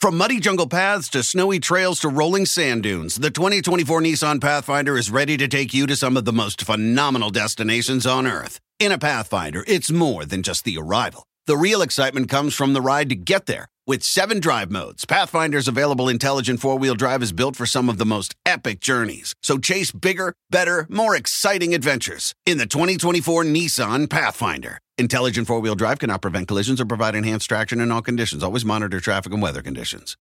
[0.00, 4.96] From muddy jungle paths to snowy trails to rolling sand dunes, the 2024 Nissan Pathfinder
[4.96, 8.60] is ready to take you to some of the most phenomenal destinations on Earth.
[8.78, 11.26] In a Pathfinder, it's more than just the arrival.
[11.46, 13.66] The real excitement comes from the ride to get there.
[13.88, 17.98] With seven drive modes, Pathfinder's available intelligent four wheel drive is built for some of
[17.98, 19.34] the most epic journeys.
[19.42, 24.78] So chase bigger, better, more exciting adventures in the 2024 Nissan Pathfinder.
[24.98, 28.42] Intelligent four wheel drive cannot prevent collisions or provide enhanced traction in all conditions.
[28.42, 30.16] Always monitor traffic and weather conditions.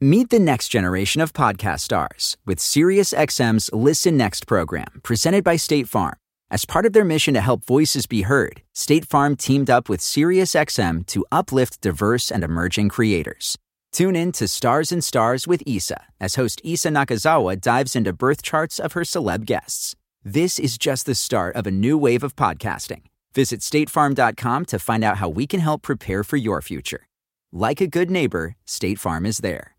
[0.00, 5.88] Meet the next generation of podcast stars with SiriusXM's Listen Next program, presented by State
[5.88, 6.16] Farm.
[6.50, 10.00] As part of their mission to help voices be heard, State Farm teamed up with
[10.00, 13.56] SiriusXM to uplift diverse and emerging creators.
[13.92, 18.42] Tune in to Stars and Stars with Isa as host Isa Nakazawa dives into birth
[18.42, 19.94] charts of her celeb guests.
[20.24, 23.02] This is just the start of a new wave of podcasting.
[23.34, 27.06] Visit statefarm.com to find out how we can help prepare for your future.
[27.52, 29.74] Like a good neighbor, State Farm is there.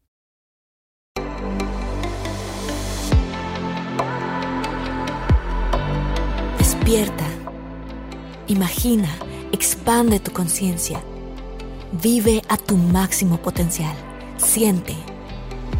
[6.57, 7.25] Despierta.
[8.47, 9.09] Imagina,
[9.51, 11.01] expande tu conciencia.
[11.93, 13.95] Vive a tu máximo potencial.
[14.37, 14.95] Siente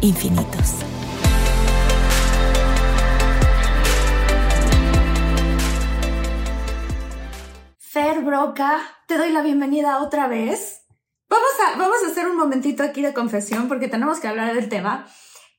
[0.00, 1.03] infinitos.
[7.94, 10.84] Fer Broca, te doy la bienvenida otra vez.
[11.28, 14.68] Vamos a, vamos a hacer un momentito aquí de confesión porque tenemos que hablar del
[14.68, 15.06] tema.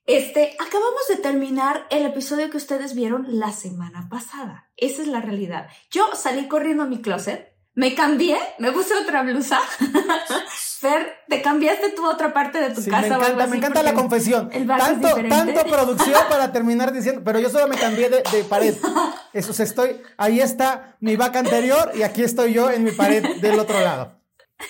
[0.05, 4.69] Este, acabamos de terminar el episodio que ustedes vieron la semana pasada.
[4.75, 5.69] Esa es la realidad.
[5.89, 9.61] Yo salí corriendo a mi closet, me cambié, me puse otra blusa.
[10.85, 13.07] Fer, te cambiaste tú a otra parte de tu Sí, casa.
[13.07, 14.49] me o algo encanta, así, me encanta la confesión.
[14.49, 18.75] Tanto, tanto producción para terminar diciendo, pero yo solo me cambié de, de pared.
[19.33, 22.91] Eso, o sea, estoy, ahí está mi vaca anterior y aquí estoy yo en mi
[22.91, 24.19] pared del otro lado.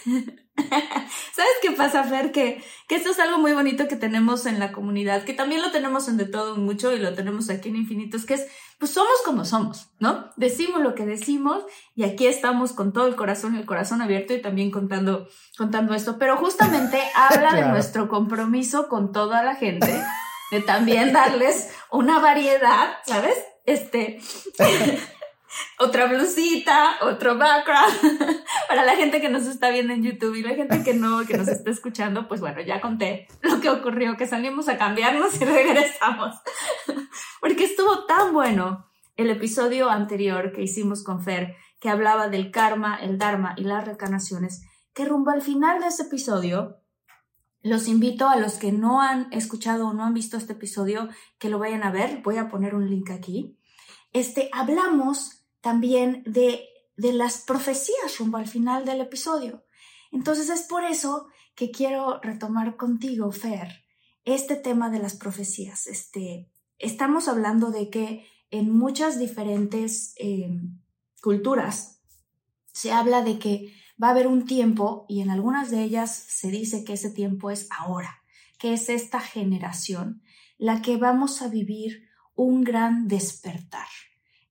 [0.57, 2.31] ¿Sabes qué pasa, Fer?
[2.31, 5.71] Que, que esto es algo muy bonito que tenemos en la comunidad, que también lo
[5.71, 8.47] tenemos en De Todo Mucho y lo tenemos aquí en Infinitos, que es,
[8.79, 10.31] pues somos como somos, ¿no?
[10.37, 11.63] Decimos lo que decimos
[11.95, 15.27] y aquí estamos con todo el corazón y el corazón abierto y también contando,
[15.57, 16.17] contando esto.
[16.17, 17.71] Pero justamente habla de Claro.
[17.73, 20.01] nuestro compromiso con toda la gente,
[20.51, 23.35] de también darles una variedad, ¿sabes?
[23.65, 24.19] Este,
[25.79, 28.43] otra blusita, otro background.
[28.67, 31.37] Para la gente que nos está viendo en YouTube y la gente que no, que
[31.37, 35.45] nos está escuchando, pues bueno, ya conté lo que ocurrió, que salimos a cambiarnos y
[35.45, 36.35] regresamos.
[37.41, 38.85] Porque estuvo tan bueno
[39.17, 43.85] el episodio anterior que hicimos con Fer, que hablaba del karma, el dharma y las
[43.85, 44.63] reencarnaciones,
[44.93, 46.81] que rumbo al final de ese episodio,
[47.61, 51.49] los invito a los que no han escuchado o no han visto este episodio, que
[51.49, 52.21] lo vayan a ver.
[52.23, 53.57] Voy a poner un link aquí.
[54.13, 55.34] Este, hablamos
[55.65, 59.65] también de, de las profecías rumbo al final del episodio.
[60.11, 63.83] Entonces es por eso que quiero retomar contigo, Fer,
[64.25, 65.87] este tema de las profecías.
[65.87, 70.51] Este, estamos hablando de que en muchas diferentes eh,
[71.19, 71.99] culturas
[72.71, 76.51] se habla de que va a haber un tiempo y en algunas de ellas se
[76.51, 78.21] dice que ese tiempo es ahora,
[78.59, 80.21] que es esta generación
[80.59, 83.87] la que vamos a vivir un gran despertar.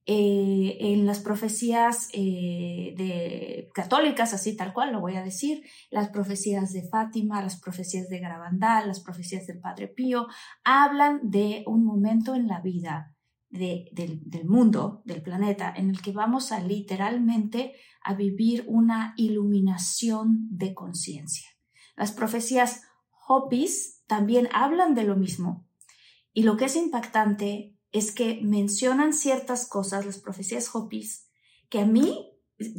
[0.07, 6.09] Eh, en las profecías eh, de católicas, así tal cual lo voy a decir, las
[6.09, 10.27] profecías de Fátima, las profecías de Garabandal, las profecías del Padre Pío,
[10.63, 13.15] hablan de un momento en la vida
[13.49, 17.73] de, del, del mundo, del planeta, en el que vamos a literalmente
[18.03, 21.47] a vivir una iluminación de conciencia.
[21.95, 22.83] Las profecías
[23.27, 25.65] Hopis también hablan de lo mismo.
[26.31, 31.29] Y lo que es impactante es que mencionan ciertas cosas, las profecías Hopis,
[31.69, 32.29] que a mí,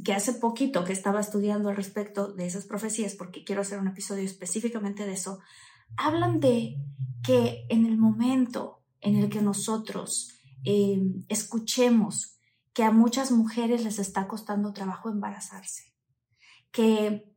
[0.05, 3.89] que hace poquito que estaba estudiando al respecto de esas profecías, porque quiero hacer un
[3.89, 5.39] episodio específicamente de eso,
[5.97, 6.77] hablan de
[7.23, 10.35] que en el momento en el que nosotros
[10.67, 12.37] eh, escuchemos
[12.75, 15.95] que a muchas mujeres les está costando trabajo embarazarse,
[16.71, 17.33] que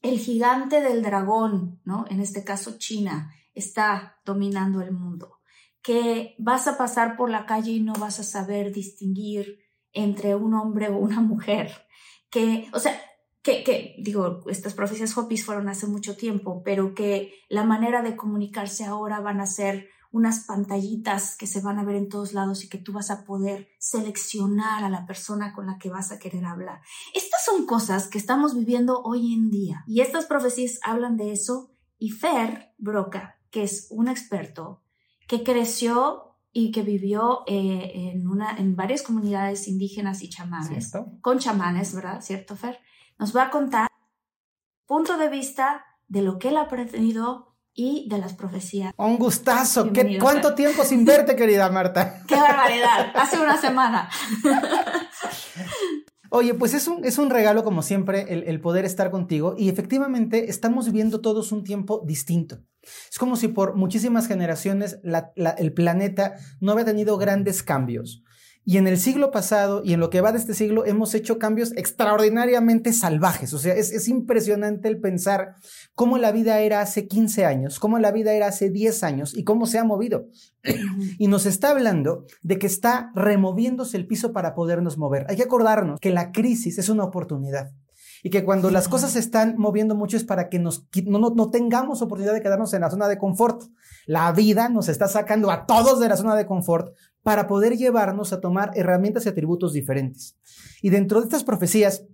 [0.00, 2.06] el gigante del dragón, ¿no?
[2.08, 5.39] En este caso China, está dominando el mundo,
[5.82, 9.60] que vas a pasar por la calle y no vas a saber distinguir
[9.92, 11.86] entre un hombre o una mujer,
[12.30, 13.00] que, o sea,
[13.42, 18.16] que, que, digo, estas profecías Hopis fueron hace mucho tiempo, pero que la manera de
[18.16, 22.64] comunicarse ahora van a ser unas pantallitas que se van a ver en todos lados
[22.64, 26.18] y que tú vas a poder seleccionar a la persona con la que vas a
[26.18, 26.80] querer hablar.
[27.14, 31.70] Estas son cosas que estamos viviendo hoy en día y estas profecías hablan de eso
[31.98, 34.82] y Fer Broca, que es un experto
[35.30, 41.12] que creció y que vivió eh, en, una, en varias comunidades indígenas y chamanes, ¿Cierto?
[41.20, 42.20] con chamanes, ¿verdad?
[42.20, 42.80] ¿Cierto, Fer?
[43.16, 43.86] Nos va a contar
[44.86, 48.92] punto de vista de lo que él ha aprendido y de las profecías.
[48.96, 49.92] Un gustazo.
[49.92, 52.24] ¿Qué, ¿Cuánto tiempo sin verte, querida Marta?
[52.26, 53.12] ¡Qué barbaridad!
[53.14, 54.10] Hace una semana.
[56.30, 60.50] Oye, pues es un, es un regalo, como siempre, el, poder estar contigo y efectivamente
[60.50, 62.64] estamos viviendo todos un tiempo distinto.
[62.82, 64.98] Es como si por muchísimas generaciones
[65.56, 68.22] el planeta no había tenido grandes cambios.
[68.62, 71.38] Y en el siglo pasado y en lo que va de este siglo hemos hecho
[71.38, 73.54] cambios extraordinariamente salvajes.
[73.54, 75.54] O sea, es, es, impresionante el pensar
[75.94, 79.44] cómo la vida era hace 15 años, cómo la vida era hace 10 años y
[79.44, 80.28] cómo se ha movido.
[81.18, 85.24] y nos está hablando de que está removiéndose el piso para podernos mover.
[85.28, 87.72] Hay que acordarnos que la crisis es una oportunidad
[88.22, 91.50] y que cuando las cosas se están moviendo mucho es para que nos, no, no,
[91.50, 93.62] tengamos oportunidad de quedarnos en la zona de confort.
[94.06, 98.32] La vida nos está sacando a todos de la zona de confort para poder llevarnos
[98.32, 100.36] a tomar herramientas y atributos diferentes.
[100.82, 102.04] Y dentro de estas profecías,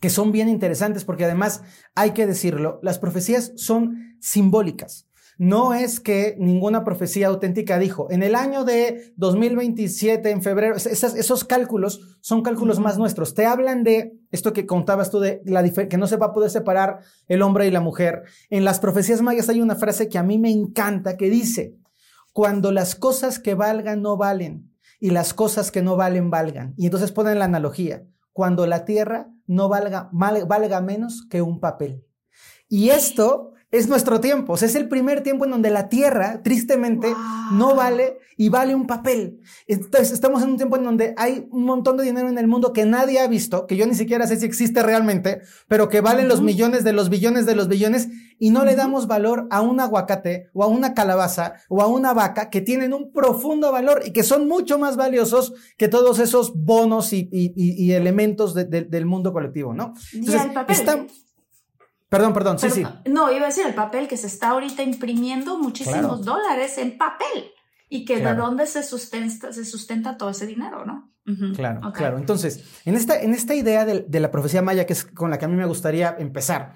[0.00, 1.62] que son bien interesantes porque además
[1.94, 5.06] hay que decirlo, las profecías son simbólicas.
[5.42, 11.42] No es que ninguna profecía auténtica dijo, en el año de 2027, en febrero, esos,
[11.42, 13.34] cálculos son cálculos más nuestros.
[13.34, 16.48] Te hablan de esto que contabas tú, de la que no se va a poder
[16.48, 18.22] separar el hombre y la mujer.
[18.50, 21.74] En las profecías mayas hay una frase que a mí me encanta que dice,
[22.32, 26.72] cuando las cosas que valgan no valen y las cosas que no valen valgan.
[26.76, 32.04] Y entonces ponen la analogía, cuando la tierra no valga, valga menos que un papel.
[32.68, 34.52] Y esto es nuestro tiempo.
[34.52, 37.12] O sea, es el primer tiempo en donde la tierra, tristemente,
[37.52, 39.40] no vale y vale un papel.
[39.66, 42.74] Entonces, estamos en un tiempo en donde hay un montón de dinero en el mundo
[42.74, 46.28] que nadie ha visto, que yo ni siquiera sé si existe realmente, pero que valen
[46.28, 48.08] los millones de los billones de los billones
[48.38, 52.12] y no le damos valor a un aguacate o a una calabaza o a una
[52.12, 56.52] vaca que tienen un profundo valor y que son mucho más valiosos que todos esos
[56.54, 57.30] bonos y,
[57.92, 59.94] elementos del mundo colectivo, ¿no?
[60.12, 61.06] Entonces, el papel.
[62.12, 62.84] Perdón, perdón, sí, sí.
[63.06, 67.50] No, iba a decir el papel que se está ahorita imprimiendo muchísimos dólares en papel
[67.88, 71.10] y que de dónde se sustenta, se sustenta todo ese dinero, ¿no?
[71.56, 72.18] Claro, claro.
[72.18, 75.38] Entonces, en esta, en esta idea de, de, la profecía maya, que es con la
[75.38, 76.74] que a mí me gustaría empezar,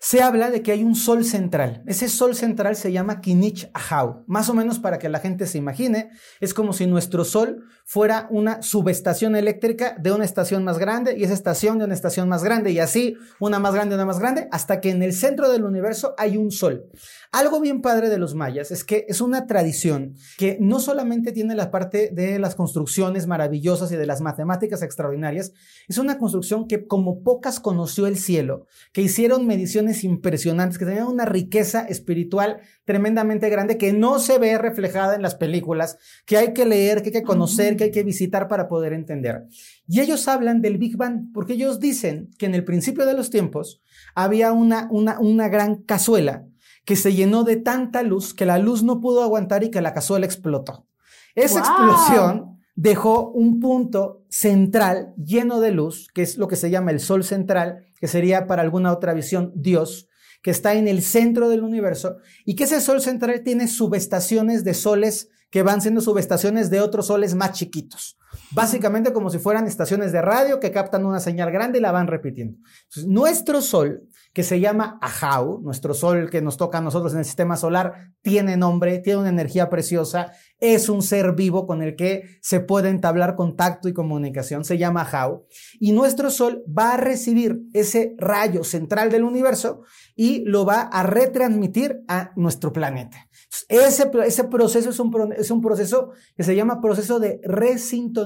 [0.00, 1.84] se habla de que hay un sol central.
[1.86, 4.24] Ese sol central se llama Kinich Ahau.
[4.26, 6.10] Más o menos para que la gente se imagine,
[6.40, 11.24] es como si nuestro sol fuera una subestación eléctrica de una estación más grande y
[11.24, 14.48] esa estación de una estación más grande y así una más grande, una más grande,
[14.50, 16.86] hasta que en el centro del universo hay un sol.
[17.30, 21.54] Algo bien padre de los mayas es que es una tradición que no solamente tiene
[21.54, 25.52] la parte de las construcciones maravillosas y de las matemáticas extraordinarias,
[25.86, 31.06] es una construcción que como pocas conoció el cielo, que hicieron mediciones impresionantes, que tenían
[31.06, 36.52] una riqueza espiritual tremendamente grande que no se ve reflejada en las películas, que hay
[36.52, 39.44] que leer, que hay que conocer, que hay que visitar para poder entender.
[39.88, 43.30] Y ellos hablan del Big Bang, porque ellos dicen que en el principio de los
[43.30, 43.82] tiempos
[44.14, 46.46] había una, una, una gran cazuela
[46.84, 49.94] que se llenó de tanta luz que la luz no pudo aguantar y que la
[49.94, 50.86] cazuela explotó.
[51.34, 56.90] Esa explosión dejó un punto central lleno de luz, que es lo que se llama
[56.90, 60.08] el sol central, que sería para alguna otra visión Dios,
[60.44, 64.74] que está en el centro del universo, y que ese sol central tiene subestaciones de
[64.74, 68.18] soles que van siendo subestaciones de otros soles más chiquitos.
[68.50, 72.06] Básicamente como si fueran estaciones de radio que captan una señal grande y la van
[72.06, 72.58] repitiendo.
[73.06, 77.24] nuestro sol que se llama Ahau, nuestro sol que nos toca a nosotros en el
[77.24, 82.38] sistema solar, tiene nombre, tiene una energía preciosa, es un ser vivo con el que
[82.42, 85.46] se puede entablar contacto y comunicación, se llama Ahau,
[85.78, 89.82] y nuestro sol va a recibir ese rayo central del universo
[90.16, 93.28] y lo va a retransmitir a nuestro planeta.
[93.68, 98.23] Ese, ese proceso es un, es un proceso que se llama proceso de resintonización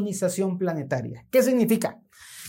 [0.58, 1.26] planetaria.
[1.30, 2.00] ¿Qué significa?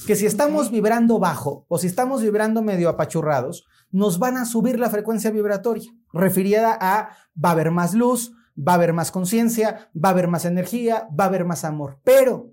[0.06, 4.80] que si estamos vibrando bajo o si estamos vibrando medio apachurrados, nos van a subir
[4.80, 7.10] la frecuencia vibratoria, referida a
[7.44, 11.08] va a haber más luz, va a haber más conciencia, va a haber más energía,
[11.18, 12.00] va a haber más amor.
[12.04, 12.52] Pero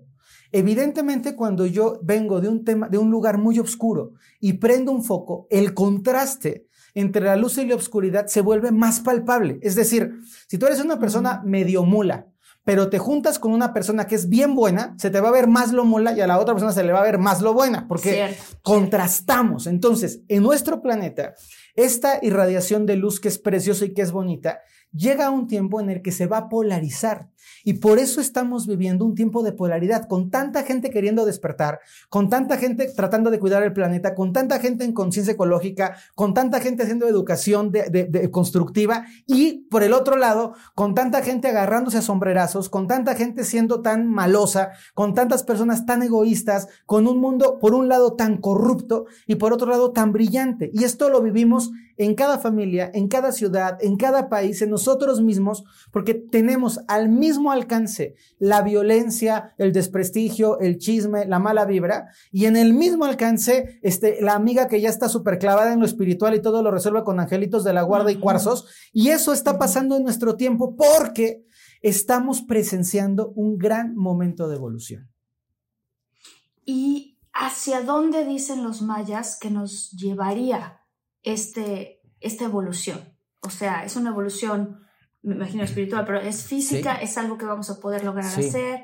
[0.51, 5.03] evidentemente cuando yo vengo de un tema de un lugar muy oscuro y prendo un
[5.03, 9.59] foco, el contraste entre la luz y la oscuridad se vuelve más palpable.
[9.61, 10.13] Es decir,
[10.47, 12.27] si tú eres una persona medio mula,
[12.67, 15.47] pero te juntas con una persona que es bien buena, se te va a ver
[15.47, 17.53] más lo mola y a la otra persona se le va a ver más lo
[17.53, 19.67] buena, porque contrastamos.
[19.67, 21.33] Entonces, en nuestro planeta,
[21.75, 24.59] esta irradiación de luz que es preciosa y que es bonita,
[24.91, 27.29] llega a un tiempo en el que se va a polarizar.
[27.67, 32.29] Y por eso estamos viviendo un tiempo de polaridad, con tanta gente queriendo despertar, con
[32.29, 36.61] tanta gente tratando de cuidar el planeta, con tanta gente en conciencia ecológica, con tanta
[36.61, 42.01] gente haciendo educación de, constructiva y por el otro lado, con tanta gente agarrándose a
[42.01, 47.59] sombrerazos, con tanta gente siendo tan malosa, con tantas personas tan egoístas, con un mundo
[47.59, 50.71] por un lado tan corrupto y por otro lado tan brillante.
[50.73, 55.21] Y esto lo vivimos en cada familia, en cada ciudad, en cada país, en nosotros
[55.21, 62.09] mismos, porque tenemos al mismo alcance la violencia, el desprestigio, el chisme, la mala vibra,
[62.31, 65.85] y en el mismo alcance, este, la amiga que ya está súper clavada en lo
[65.85, 69.57] espiritual y todo lo resuelve con angelitos de la guarda y cuarzos, y eso está
[69.57, 71.43] pasando en nuestro tiempo porque
[71.81, 75.09] estamos presenciando un gran momento de evolución.
[76.65, 80.76] ¿Y hacia dónde dicen los mayas que nos llevaría
[81.31, 82.99] este, esta evolución?
[83.41, 84.81] O sea, es una evolución,
[85.21, 88.83] me imagino, espiritual, pero es física, es algo que vamos a poder lograr hacer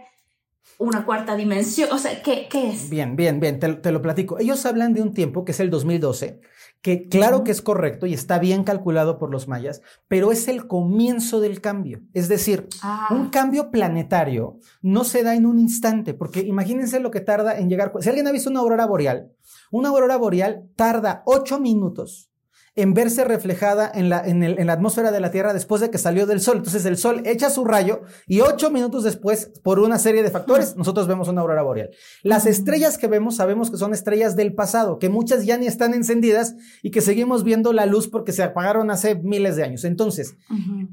[0.77, 1.89] una cuarta dimensión?
[1.91, 2.89] O sea, ¿qué, qué es?
[2.89, 4.39] Bien, bien, bien, te, te, lo platico.
[4.39, 6.41] Ellos hablan de un tiempo que es el 2012,
[6.81, 10.67] que claro que es correcto y está bien calculado por los mayas, pero es el
[10.67, 12.01] comienzo del cambio.
[12.13, 13.09] Es decir, Ah.
[13.11, 17.69] un cambio planetario no se da en un instante, porque imagínense lo que tarda en
[17.69, 17.93] llegar.
[17.99, 19.31] Si alguien ha visto una aurora boreal,
[19.71, 22.32] una aurora boreal tarda ocho minutos
[22.75, 25.91] en verse reflejada en la, en, el- en la atmósfera de la Tierra después de
[25.91, 26.57] que salió del Sol.
[26.57, 30.75] Entonces el Sol echa su rayo y ocho minutos después, por una serie de factores,
[30.75, 31.89] nosotros vemos una aurora boreal.
[32.23, 35.93] Las estrellas que vemos sabemos que son estrellas del pasado, que muchas ya ni están
[35.93, 39.83] encendidas y que seguimos viendo la luz porque se apagaron hace miles de años.
[39.83, 40.35] Entonces,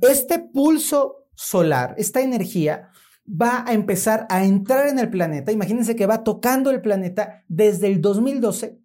[0.02, 2.90] este pulso solar, esta energía,
[3.26, 5.52] va a empezar a entrar en el planeta.
[5.52, 8.78] Imagínense que va tocando el planeta desde el 2012,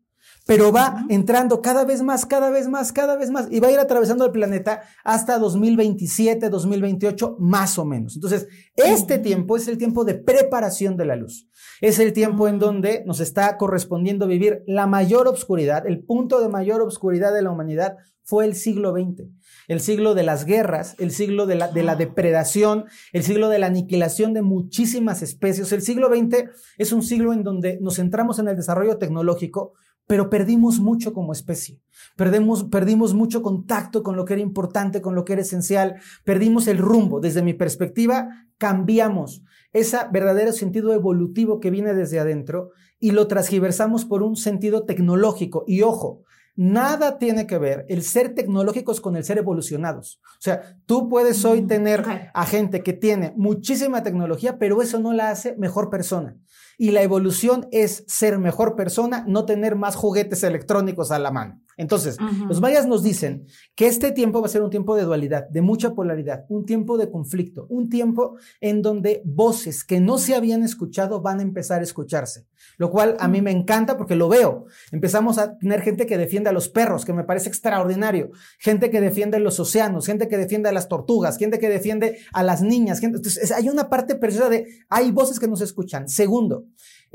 [0.46, 3.72] pero va entrando cada vez más, cada vez más, cada vez más, y va a
[3.72, 8.16] ir atravesando el planeta hasta 2027, 2028, más o menos.
[8.16, 11.48] Entonces, este tiempo es el tiempo de preparación de la luz.
[11.82, 16.50] Es el tiempo en donde nos está correspondiendo vivir la mayor obscuridad, el punto de
[16.50, 19.30] mayor obscuridad de la humanidad fue el siglo XX
[19.68, 23.60] el siglo de las guerras, el siglo de la, de la depredación, el siglo de
[23.60, 25.72] la aniquilación de muchísimas especies.
[25.72, 29.74] El siglo XX es un siglo en donde nos centramos en el desarrollo tecnológico,
[30.08, 31.80] pero perdimos mucho como especie.
[32.16, 35.96] Perdimos, perdimos mucho contacto con lo que era importante, con lo que era esencial.
[36.24, 37.20] Perdimos el rumbo.
[37.20, 39.44] Desde mi perspectiva, cambiamos
[39.74, 42.70] ese verdadero sentido evolutivo que viene desde adentro
[43.00, 45.64] y lo transgiversamos por un sentido tecnológico.
[45.68, 46.24] Y ojo,
[46.58, 50.22] Nada tiene que ver el ser tecnológicos con el ser evolucionados.
[50.24, 55.00] O sea, tú puedes hoy Mm, tener a gente que tiene muchísima tecnología, pero eso
[55.00, 56.38] no la hace mejor persona.
[56.78, 61.65] Y la evolución es ser mejor persona, no tener más juguetes electrónicos a la mano.
[61.78, 62.18] Entonces,
[62.48, 65.62] los mayas nos dicen que este tiempo va a ser un tiempo de dualidad, de
[65.62, 70.64] mucha polaridad, un tiempo de conflicto, un tiempo en donde voces que no se habían
[70.64, 72.46] escuchado van a empezar a escucharse,
[72.78, 74.66] lo cual a mí me encanta porque lo veo.
[74.92, 79.02] Empezamos a tener gente que defiende a los perros, que me parece extraordinario, gente que
[79.02, 83.00] defiende los océanos, gente que defiende a las tortugas, gente que defiende a las niñas.
[83.00, 86.08] gente- Entonces, es- hay una parte preciosa de, hay voces que nos escuchan.
[86.08, 86.66] Segundo,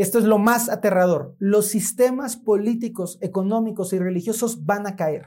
[0.02, 1.35] esto es lo más aterrador.
[1.38, 5.26] Los sistemas políticos, económicos y religiosos van a caer.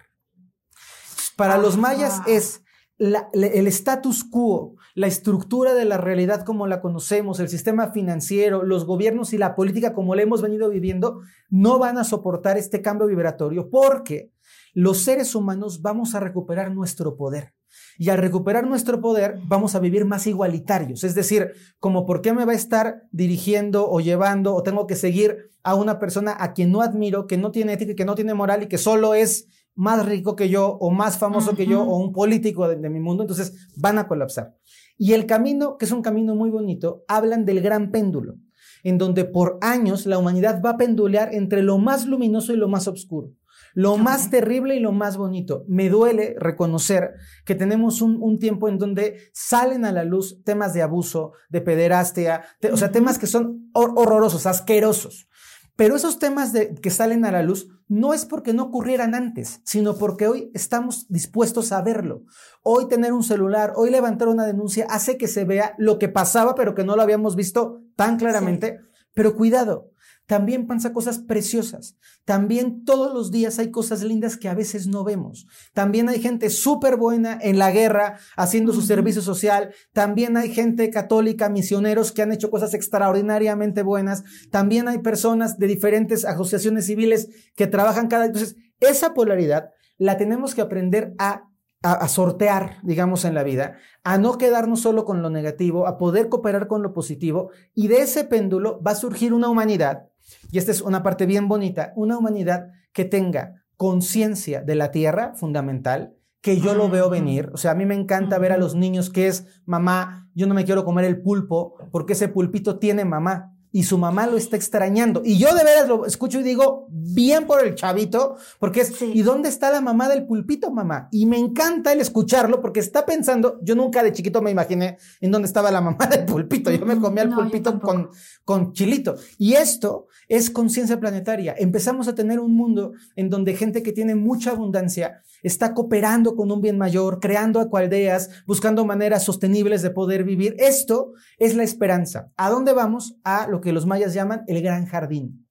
[1.35, 2.61] Para los mayas es
[2.97, 8.63] la- el status quo, la estructura de la realidad como la conocemos, el sistema financiero,
[8.63, 12.81] los gobiernos y la política como la hemos venido viviendo, no van a soportar este
[12.81, 14.31] cambio vibratorio porque
[14.73, 17.53] los seres humanos vamos a recuperar nuestro poder.
[17.97, 21.03] Y al recuperar nuestro poder, vamos a vivir más igualitarios.
[21.03, 24.95] Es decir, como por qué me va a estar dirigiendo o llevando o tengo que
[24.95, 28.15] seguir a una persona a quien no admiro, que no tiene ética y que no
[28.15, 31.83] tiene moral y que solo es más rico que yo o más famoso que yo
[31.83, 34.55] o un político de, de mi mundo, entonces van a colapsar.
[34.97, 38.35] Y el camino, que es un camino muy bonito, hablan del gran péndulo,
[38.83, 42.67] en donde por años la humanidad va a pendulear entre lo más luminoso y lo
[42.67, 43.31] más oscuro.
[43.73, 45.63] Lo más terrible y lo más bonito.
[45.67, 47.15] Me duele reconocer
[47.45, 51.61] que tenemos un, un tiempo en donde salen a la luz temas de abuso, de
[51.61, 55.27] pederastia, te- o sea, temas que son hor- horrorosos, asquerosos.
[55.75, 59.59] Pero esos temas de, que salen a la luz no es porque no ocurrieran antes,
[59.65, 62.25] sino porque hoy estamos dispuestos a verlo.
[62.61, 66.53] Hoy tener un celular, hoy levantar una denuncia hace que se vea lo que pasaba,
[66.53, 68.77] pero que no lo habíamos visto tan claramente.
[69.15, 69.89] Pero cuidado,
[70.25, 71.97] también pasa cosas preciosas.
[72.25, 75.47] También todos los días hay cosas lindas que a veces no vemos.
[75.73, 79.73] También hay gente súper buena en la guerra haciendo su servicio social.
[79.91, 84.23] También hay gente católica, misioneros que han hecho cosas extraordinariamente buenas.
[84.49, 88.25] También hay personas de diferentes asociaciones civiles que trabajan cada...
[88.25, 91.49] Entonces, esa polaridad la tenemos que aprender a
[91.83, 95.97] a, a sortear, digamos, en la vida, a no quedarnos solo con lo negativo, a
[95.97, 100.07] poder cooperar con lo positivo, y de ese péndulo va a surgir una humanidad,
[100.51, 105.33] y esta es una parte bien bonita, una humanidad que tenga conciencia de la tierra,
[105.35, 108.75] fundamental, que yo lo veo venir, o sea, a mí me encanta ver a los
[108.75, 113.05] niños que es, mamá, yo no me quiero comer el pulpo, porque ese pulpito tiene
[113.05, 115.23] mamá, y su mamá lo está extrañando.
[115.25, 119.23] Y yo de veras lo escucho y digo, bien por el chavito, porque es, ¿y
[119.23, 121.09] dónde está la mamá del pulpito, mamá?
[121.11, 125.31] Y me encanta el escucharlo porque está pensando, yo nunca de chiquito me imaginé en
[125.31, 128.09] dónde estaba la mamá del pulpito, yo me comía el pulpito con,
[128.45, 129.15] con chilito.
[129.39, 131.55] Y esto es conciencia planetaria.
[131.57, 136.51] Empezamos a tener un mundo en donde gente que tiene mucha abundancia está cooperando con
[136.51, 140.55] un bien mayor, creando ecoaldeas, buscando maneras sostenibles de poder vivir.
[140.57, 142.31] Esto es la esperanza.
[142.37, 143.17] ¿A dónde vamos?
[143.23, 145.47] A lo que los mayas llaman el gran jardín.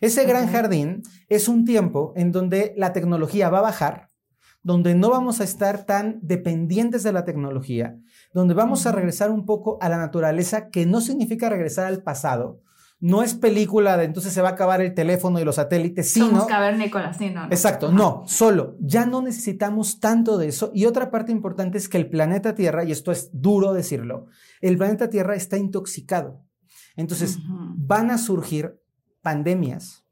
[0.00, 4.08] Ese gran jardín es un tiempo en donde la tecnología va a bajar,
[4.62, 7.96] donde no vamos a estar tan dependientes de la tecnología,
[8.32, 12.60] donde vamos a regresar un poco a la naturaleza, que no significa regresar al pasado,
[13.00, 16.28] no es película de entonces se va a acabar el teléfono y los satélites, sino...
[16.28, 20.70] Somos cavernícolas, sí, no, Exacto, no, solo, ya no necesitamos tanto de eso.
[20.72, 24.28] Y otra parte importante es que el planeta Tierra, y esto es duro decirlo,
[24.62, 26.40] el planeta Tierra está intoxicado.
[26.96, 28.80] Entonces, van a surgir
[29.22, 30.04] pandemias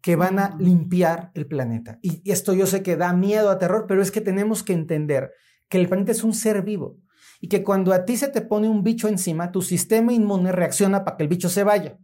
[0.00, 1.98] que van a limpiar el planeta.
[2.02, 5.32] Y, esto yo sé que da miedo a terror, pero es que tenemos que entender
[5.68, 6.96] que el planeta es un ser vivo
[7.40, 11.04] y que cuando a ti se te pone un bicho encima, tu sistema inmune reacciona
[11.04, 11.98] para que el bicho se vaya.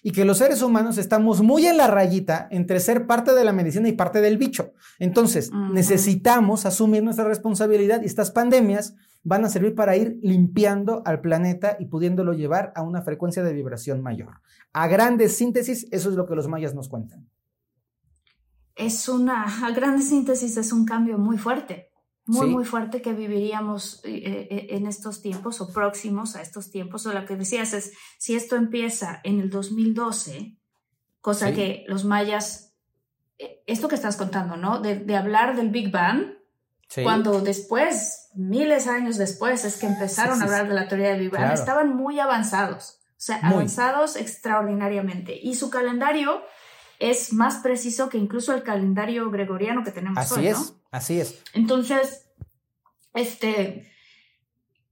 [0.00, 3.52] Y que los seres humanos estamos muy en la rayita entre ser parte de la
[3.52, 4.72] medicina y parte del bicho.
[5.00, 11.20] Entonces, necesitamos asumir nuestra responsabilidad y estas pandemias van a servir para ir limpiando al
[11.20, 14.40] planeta y pudiéndolo llevar a una frecuencia de vibración mayor.
[14.72, 17.28] A grandes síntesis, eso es lo que los mayas nos cuentan.
[18.74, 21.90] Es una, a grandes síntesis es un cambio muy fuerte,
[22.26, 27.04] muy, muy fuerte que viviríamos eh, eh, en estos tiempos o próximos a estos tiempos.
[27.06, 30.56] O lo que decías es, si esto empieza en el 2012,
[31.20, 32.74] cosa que los mayas,
[33.38, 34.80] eh, esto que estás contando, ¿no?
[34.80, 36.38] De, de hablar del Big Bang,
[37.02, 41.20] cuando después, miles de años después, es que empezaron a hablar de la teoría del
[41.20, 45.38] Big Bang, estaban muy avanzados, o sea, avanzados extraordinariamente.
[45.40, 46.42] Y su calendario
[46.98, 51.42] es más preciso que incluso el calendario gregoriano que tenemos así hoy, es, Así es.
[51.52, 52.26] Entonces,
[53.14, 53.92] este,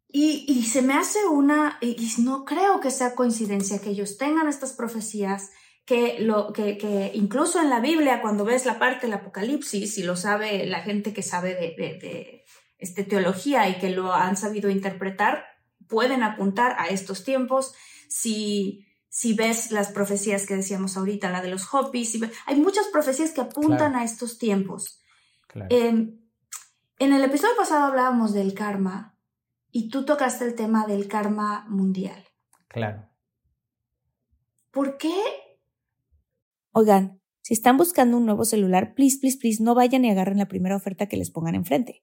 [0.09, 4.49] y, y, se me hace una, y no creo que sea coincidencia que ellos tengan
[4.49, 5.51] estas profecías
[5.85, 10.03] que, lo, que, que, incluso en la Biblia, cuando ves la parte del Apocalipsis, y
[10.03, 12.45] lo sabe la gente que sabe de, de,
[12.79, 15.45] este, teología y que lo han sabido interpretar,
[15.89, 17.75] pueden apuntar a estos tiempos.
[18.09, 23.33] Si, si ves las profecías que decíamos ahorita, la de los Hopis, hay muchas profecías
[23.33, 25.01] que apuntan a estos tiempos.
[25.71, 26.19] Em,
[26.99, 29.19] en el episodio pasado hablábamos del karma
[29.71, 32.25] y tú tocaste el tema del karma mundial.
[32.69, 33.09] Claro.
[34.71, 35.15] ¿Por qué
[36.79, 40.47] Oigan, si están buscando un nuevo celular, please, please, please, no vayan y agarren la
[40.47, 42.03] primera oferta que les pongan enfrente.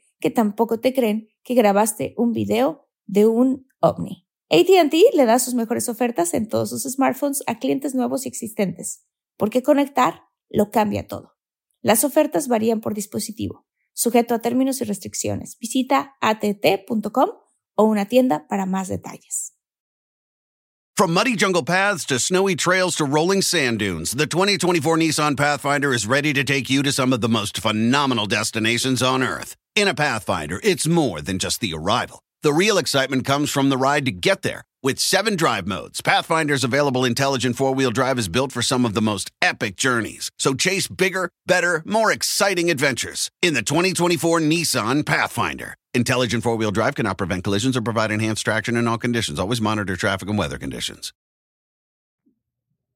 [0.21, 4.27] que tampoco te creen que grabaste un video de un ovni.
[4.49, 9.05] ATT le da sus mejores ofertas en todos sus smartphones a clientes nuevos y existentes,
[9.37, 11.33] porque conectar lo cambia todo.
[11.81, 15.57] Las ofertas varían por dispositivo, sujeto a términos y restricciones.
[15.59, 17.29] Visita att.com
[17.75, 19.55] o una tienda para más detalles.
[21.01, 25.95] From muddy jungle paths to snowy trails to rolling sand dunes, the 2024 Nissan Pathfinder
[25.95, 29.55] is ready to take you to some of the most phenomenal destinations on Earth.
[29.75, 32.21] In a Pathfinder, it's more than just the arrival.
[32.43, 34.61] The real excitement comes from the ride to get there.
[34.83, 38.95] With seven drive modes, Pathfinder's available intelligent four wheel drive is built for some of
[38.95, 40.31] the most epic journeys.
[40.39, 45.75] So chase bigger, better, more exciting adventures in the 2024 Nissan Pathfinder.
[45.93, 49.37] Intelligent four wheel drive cannot prevent collisions or provide enhanced traction in all conditions.
[49.39, 51.13] Always monitor traffic and weather conditions.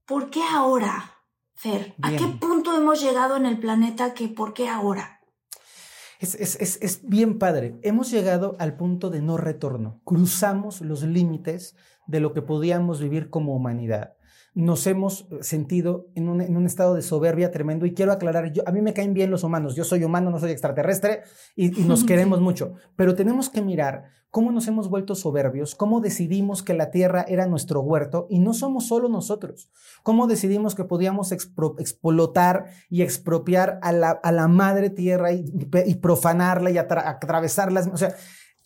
[0.08, 1.12] ¿Por qué ahora,
[1.56, 1.94] Fer?
[2.02, 5.15] ¿A qué punto hemos llegado en el planeta que por qué ahora?
[6.20, 7.78] Es, es, es, es, bien padre.
[7.82, 10.02] Hemos llegado al punto de no retorno.
[10.04, 11.76] Cruzamos los límites
[12.08, 14.16] de lo que podíamos vivir como humanidad
[14.56, 17.86] nos hemos sentido en un, en un, estado de soberbia tremendo.
[17.86, 20.40] Y quiero aclarar, yo, a mí me caen bien los humanos, yo soy humano, no
[20.40, 21.24] soy extraterrestre
[21.58, 26.02] y, y nos queremos mucho, pero tenemos que mirar cómo nos hemos vuelto soberbios, cómo
[26.02, 29.70] decidimos que la tierra era nuestro huerto y no somos solo nosotros,
[30.04, 37.10] cómo decidimos que podíamos explotar y expropiar a la, madre tierra y, profanarla y atra,
[37.10, 37.90] atravesarla.
[37.94, 38.14] O sea,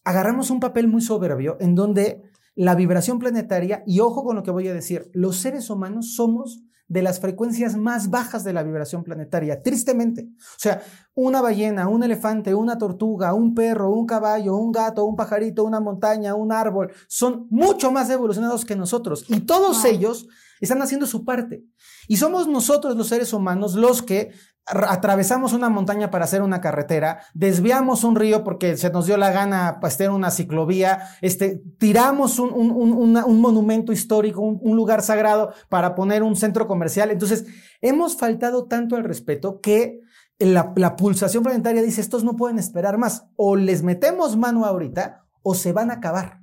[0.04, 2.24] agarramos un papel muy soberbio en donde
[2.56, 6.64] la vibración planetaria, y ojo con lo que voy a decir, los seres humanos somos
[6.90, 10.28] de las frecuencias más bajas de la vibración planetaria, tristemente.
[10.40, 10.82] O sea,
[11.14, 15.80] una ballena, un elefante, una tortuga, un perro, un caballo, un gato, un pajarito, una
[15.80, 19.24] montaña, un árbol, son mucho más evolucionados que nosotros.
[19.30, 20.28] Y todos ellos
[20.60, 21.64] están haciendo su parte.
[22.08, 24.32] Y somos nosotros los seres humanos los que
[24.70, 29.32] atravesamos una montaña para hacer una carretera, desviamos un río porque se nos dio la
[29.32, 35.96] gana para hacer una ciclovía, este, tiramos un, un, monumento histórico, un, lugar sagrado para
[35.96, 37.12] poner un centro comercial.
[37.12, 37.46] Entonces,
[37.82, 40.00] hemos faltado tanto al respeto que
[40.38, 45.26] la, la pulsación planetaria dice, estos no pueden esperar más, o les metemos mano ahorita
[45.42, 46.40] o se van a acabar.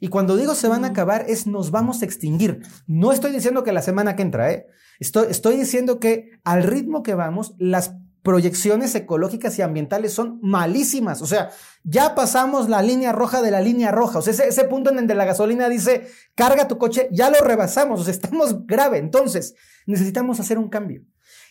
[0.00, 2.62] Y cuando digo se van a acabar es nos vamos a extinguir.
[2.86, 4.66] No estoy diciendo que la semana que entra, ¿eh?
[5.00, 11.22] Estoy, estoy diciendo que al ritmo que vamos, las proyecciones ecológicas y ambientales son malísimas.
[11.22, 11.50] O sea,
[11.84, 14.18] ya pasamos la línea roja de la línea roja.
[14.18, 17.40] O sea, ese, punto en el de la gasolina dice, carga tu coche, ya lo
[17.40, 18.00] rebasamos.
[18.00, 18.98] O sea, estamos grave.
[18.98, 19.54] Entonces,
[19.86, 21.02] necesitamos hacer un cambio.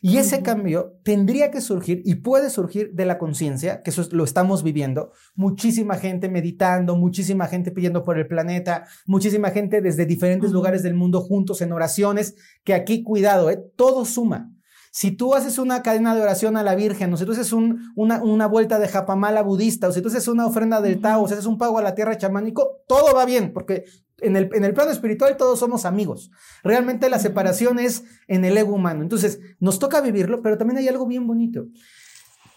[0.01, 4.23] Y ese cambio tendría que surgir y puede surgir de la conciencia, que eso lo
[4.23, 5.11] estamos viviendo.
[5.35, 10.93] Muchísima gente meditando, muchísima gente pidiendo por el planeta, muchísima gente desde diferentes lugares del
[10.93, 13.59] mundo juntos en oraciones, que aquí, cuidado, ¿eh?
[13.75, 14.51] todo suma.
[14.91, 17.91] Si tú haces una cadena de oración a la Virgen, o si tú haces una,
[17.95, 21.33] una, vuelta de japamala budista, o si tú haces una ofrenda del Tao, o si
[21.33, 23.85] haces un pago a la tierra chamánico, todo va bien, porque
[24.21, 26.31] en el, en el plano espiritual todos somos amigos.
[26.63, 29.01] Realmente la separación es en el ego humano.
[29.01, 31.67] Entonces, nos toca vivirlo, pero también hay algo bien bonito.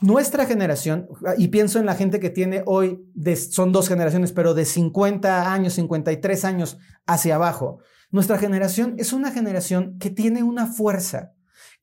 [0.00, 1.06] Nuestra generación,
[1.38, 3.00] y pienso en la gente que tiene hoy,
[3.50, 7.78] son dos generaciones, pero de 50 años, 53 años hacia abajo,
[8.10, 11.32] nuestra generación es una generación que tiene una fuerza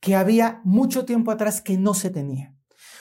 [0.01, 2.53] que había mucho tiempo atrás que no se tenía.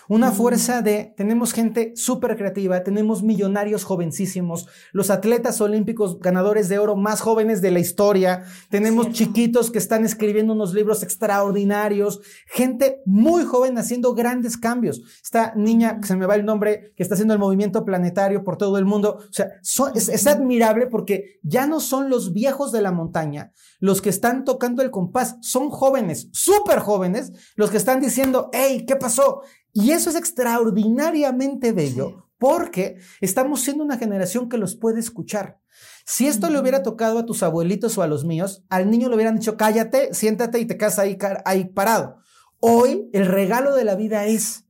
[0.09, 6.79] Una fuerza de, tenemos gente súper creativa, tenemos millonarios jovencísimos, los atletas olímpicos ganadores de
[6.79, 13.03] oro más jóvenes de la historia, tenemos chiquitos que están escribiendo unos libros extraordinarios, gente
[13.05, 15.03] muy joven haciendo grandes cambios.
[15.23, 18.57] Esta niña, que se me va el nombre, que está haciendo el movimiento planetario por
[18.57, 19.61] todo el mundo, o sea,
[19.95, 24.45] es, es admirable porque ya no son los viejos de la montaña los que están
[24.45, 29.43] tocando el compás, son jóvenes, súper jóvenes, los que están diciendo, hey, ¿qué pasó?
[29.73, 35.61] Y eso es extraordinariamente bello porque estamos siendo una generación que los puede escuchar.
[36.07, 39.17] Si esto le hubiera tocado a tus abuelitos o a los míos, al niño le
[39.17, 42.19] hubieran dicho, cállate, siéntate y te quedas ahí, ahí parado.
[42.61, 44.65] Hoy el regalo de la vida es,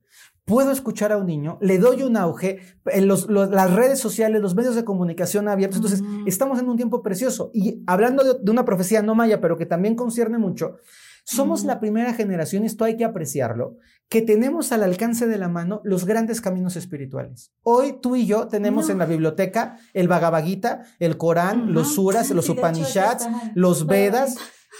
[0.45, 4.75] puedo escuchar a un niño, le doy un auge, en las redes sociales, los medios
[4.75, 5.77] de comunicación abiertos.
[5.77, 7.51] Entonces, estamos en un tiempo precioso.
[7.53, 10.75] Y hablando de, de, una profecía no maya, pero que también concierne mucho,
[11.23, 13.77] somos la primera generación, esto hay que apreciarlo,
[14.09, 17.51] que tenemos al alcance de la mano los grandes caminos espirituales.
[17.61, 22.31] Hoy tú y yo tenemos en la biblioteca el Bhagavad Gita, el Corán, los Suras,
[22.31, 24.35] los Upanishads, los Vedas.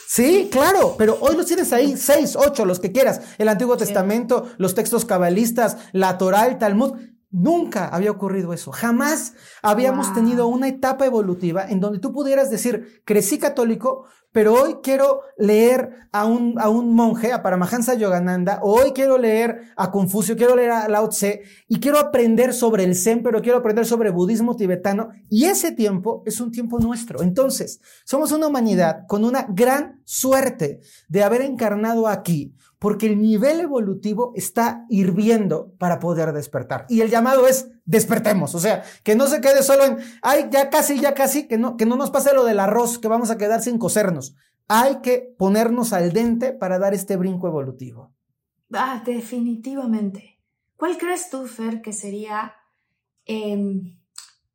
[0.08, 3.22] Sí, claro, pero hoy los tienes ahí, seis, ocho, los que quieras.
[3.38, 6.94] El Antiguo Testamento, los textos cabalistas, la Torah, el Talmud.
[7.32, 8.72] Nunca había ocurrido eso.
[8.72, 14.78] Jamás habíamos tenido una etapa evolutiva en donde tú pudieras decir, crecí católico, pero hoy
[14.84, 20.36] quiero leer a un, a un monje, a Paramahansa Yogananda, hoy quiero leer a Confucio,
[20.36, 24.12] quiero leer a Lao Tse, y quiero aprender sobre el Zen, pero quiero aprender sobre
[24.12, 27.24] budismo tibetano, y ese tiempo es un tiempo nuestro.
[27.24, 33.60] Entonces, somos una humanidad con una gran suerte de haber encarnado aquí, porque el nivel
[33.60, 36.86] evolutivo está hirviendo para poder despertar.
[36.88, 40.70] Y el llamado es despertemos, o sea, que no se quede solo en, ay, ya
[40.70, 43.38] casi, ya casi, que no, que no nos pase lo del arroz, que vamos a
[43.38, 44.36] quedar sin cocernos.
[44.70, 48.14] Hay que ponernos al dente para dar este brinco evolutivo.
[48.72, 50.40] Ah, definitivamente.
[50.78, 52.54] ¿Cuál crees tú, Fer, que sería,
[53.26, 53.98] em,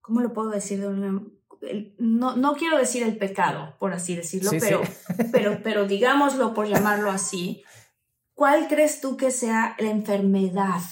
[0.01, 0.81] ¿cómo lo puedo decir?
[1.99, 4.81] No, no, quiero decir el pecado, por así decirlo, pero,
[5.33, 7.63] pero, pero digámoslo por llamarlo así.
[8.35, 10.83] ¿Cuál crees tú que sea la enfermedad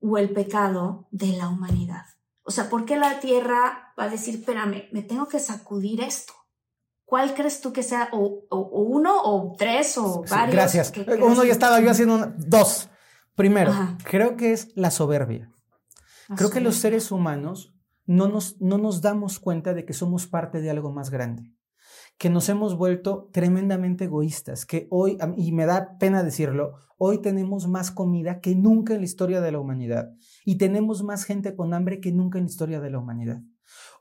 [0.00, 2.04] o el pecado de la humanidad?
[2.42, 6.34] O sea, ¿por qué la Tierra va a decir, espérame, me tengo que sacudir esto?
[7.04, 10.54] ¿Cuál crees tú que sea, o, uno, o tres, o varios?
[10.54, 10.92] gracias.
[11.20, 12.88] Uno ya estaba yo haciendo dos.
[13.34, 13.72] Primero,
[14.04, 15.50] creo que es la soberbia.
[16.36, 20.60] creo que los seres humanos no nos, no nos damos cuenta de que somos parte
[20.60, 21.54] de algo más grande
[22.20, 27.66] que nos hemos vuelto tremendamente egoístas, que hoy, y me da pena decirlo, hoy tenemos
[27.66, 30.12] más comida que nunca en la historia de la humanidad
[30.44, 33.40] y tenemos más gente con hambre que nunca en la historia de la humanidad.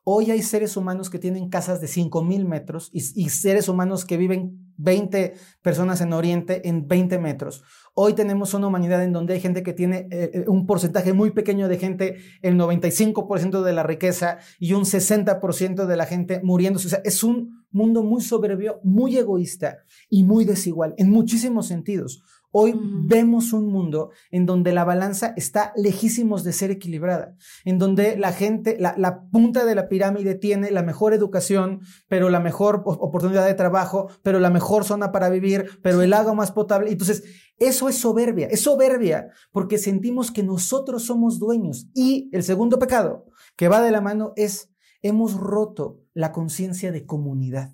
[0.03, 4.73] Hoy hay seres humanos que tienen casas de 5.000 metros y, seres humanos que viven
[4.75, 7.63] 20 personas en Oriente en 20 metros.
[7.93, 11.31] Hoy tenemos una humanidad en donde hay gente que tiene eh, eh, un porcentaje muy
[11.31, 16.87] pequeño de gente, el 95% de la riqueza y un 60% de la gente muriéndose.
[16.87, 19.79] O sea, es un mundo muy soberbio, muy egoísta
[20.09, 22.21] y muy desigual en muchísimos sentidos.
[22.51, 28.17] Hoy vemos un mundo en donde la balanza está lejísimos de ser equilibrada, en donde
[28.17, 33.45] la gente, la, punta de la pirámide tiene la mejor educación, pero la mejor oportunidad
[33.45, 36.91] de trabajo, pero la mejor zona para vivir, pero el agua más potable.
[36.91, 37.23] Entonces,
[37.59, 41.87] eso es soberbia, es soberbia porque sentimos que nosotros somos dueños.
[41.93, 47.05] Y el segundo pecado que va de la mano es, hemos roto la conciencia de
[47.05, 47.73] comunidad.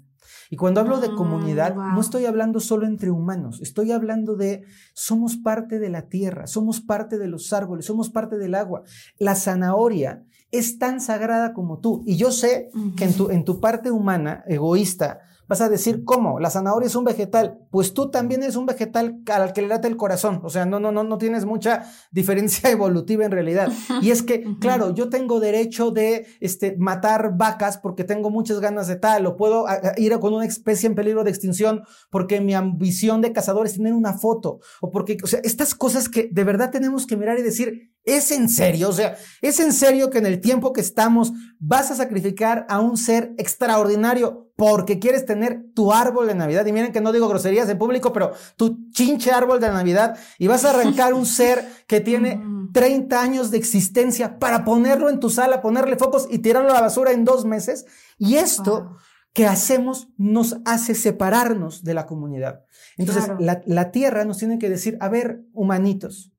[0.50, 5.38] Y cuando hablo de comunidad, no estoy hablando solo entre humanos, estoy hablando de somos
[5.38, 8.84] parte de la tierra, somos parte de los árboles, somos parte del agua.
[9.18, 12.04] La zanahoria es tan sagrada como tú.
[12.06, 16.40] Y yo sé que en tu, en tu parte humana, egoísta, Vas a decir, ¿cómo?
[16.40, 17.60] La zanahoria es un vegetal.
[17.70, 20.42] Pues tú también eres un vegetal al que le late el corazón.
[20.44, 23.72] O sea, no, no, no, no tienes mucha diferencia evolutiva en realidad.
[24.02, 28.88] Y es que, claro, yo tengo derecho de este, matar vacas porque tengo muchas ganas
[28.88, 29.66] de tal, o puedo
[29.98, 33.94] ir con una especie en peligro de extinción porque mi ambición de cazador es tener
[33.94, 37.44] una foto, o porque, o sea, estas cosas que de verdad tenemos que mirar y
[37.44, 38.90] decir, ¿Es en serio?
[38.90, 42.80] O sea, ¿es en serio que en el tiempo que estamos vas a sacrificar a
[42.80, 46.66] un ser extraordinario porque quieres tener tu árbol de Navidad?
[46.68, 50.46] Y miren que no digo groserías en público, pero tu chinche árbol de Navidad y
[50.46, 52.40] vas a arrancar un ser que tiene
[52.74, 56.82] 30 años de existencia para ponerlo en tu sala, ponerle focos y tirarlo a la
[56.82, 57.86] basura en dos meses.
[58.20, 58.98] Y esto
[59.34, 62.64] que hacemos nos hace separarnos de la comunidad.
[62.98, 66.35] Entonces, la, la tierra nos tiene que decir, a ver, humanitos,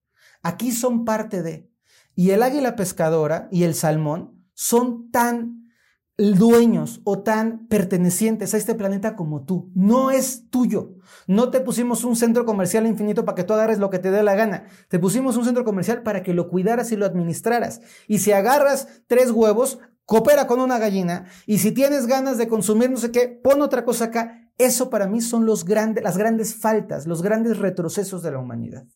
[0.47, 1.69] Aquí son parte de.
[2.15, 5.73] Y el águila pescadora y el salmón son tan
[6.17, 9.73] dueños o tan pertenecientes a este planeta como tú.
[9.75, 10.95] No es tuyo.
[11.27, 14.23] No te pusimos un centro comercial infinito para que tú agarres lo que te dé
[14.23, 14.67] la gana.
[14.89, 17.81] Te pusimos un centro comercial para que lo cuidaras y lo administraras.
[18.07, 21.27] Y si agarras tres huevos, coopera con una gallina.
[21.47, 24.53] Y si tienes ganas de consumir no sé qué, pon otra cosa acá.
[24.59, 28.87] Eso para mí son las grandes faltas, los grandes retrocesos de la humanidad.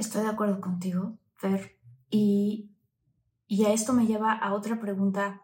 [0.00, 1.78] Estoy de acuerdo contigo, Fer.
[2.08, 2.70] Y,
[3.46, 5.42] y a esto me lleva a otra pregunta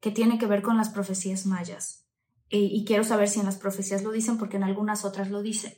[0.00, 2.04] que tiene que ver con las profecías mayas.
[2.48, 5.72] Y, quiero saber si en las profecías lo dicen, porque en algunas otras lo dicen.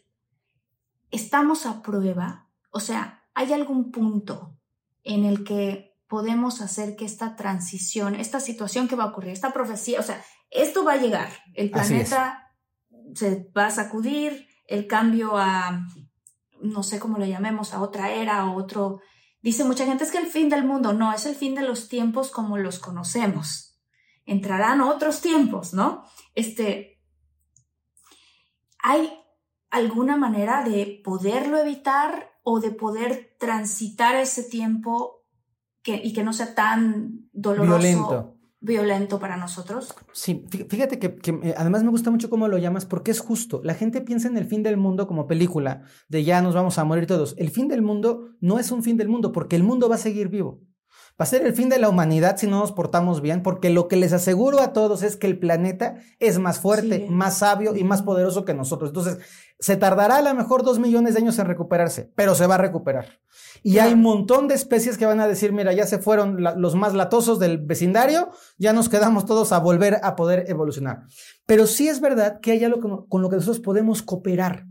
[1.10, 2.48] ¿Estamos a prueba?
[2.70, 4.58] O sea, ¿hay algún punto
[5.04, 9.52] en el que podemos hacer que esta transición, esta situación que va a ocurrir, esta
[9.52, 12.52] profecía, o sea, esto va a llegar, el planeta
[13.14, 15.86] se va a sacudir, el cambio a
[16.60, 19.00] no sé cómo lo llamemos, a otra era, a otro...
[19.42, 21.88] Dice mucha gente es que el fin del mundo, no, es el fin de los
[21.88, 23.78] tiempos como los conocemos.
[24.24, 26.04] Entrarán otros tiempos, ¿no?
[26.34, 27.00] Este,
[28.82, 29.12] ¿hay
[29.70, 35.24] alguna manera de poderlo evitar o de poder transitar ese tiempo
[35.82, 38.35] que, y que no sea tan doloroso?
[39.20, 39.94] Para nosotros.
[40.12, 43.60] Sí, fíjate que, eh, además me gusta mucho cómo lo llamas porque es justo.
[43.64, 46.84] La gente piensa en el fin del mundo como película, de ya nos vamos a
[46.84, 47.34] morir todos.
[47.38, 49.98] El fin del mundo no es un fin del mundo porque el mundo va a
[49.98, 50.60] seguir vivo.
[51.18, 53.88] Va a ser el fin de la humanidad si no nos portamos bien, porque lo
[53.88, 57.84] que les aseguro a todos es que el planeta es más fuerte, más sabio y
[57.84, 58.90] más poderoso que nosotros.
[58.90, 59.18] Entonces,
[59.58, 62.58] se tardará a lo mejor dos millones de años en recuperarse, pero se va a
[62.58, 63.20] recuperar.
[63.62, 66.74] Y hay un montón de especies que van a decir, mira, ya se fueron los
[66.74, 71.04] más latosos del vecindario, ya nos quedamos todos a volver a poder evolucionar.
[71.46, 74.66] Pero sí es verdad que hay algo con lo que nosotros podemos cooperar.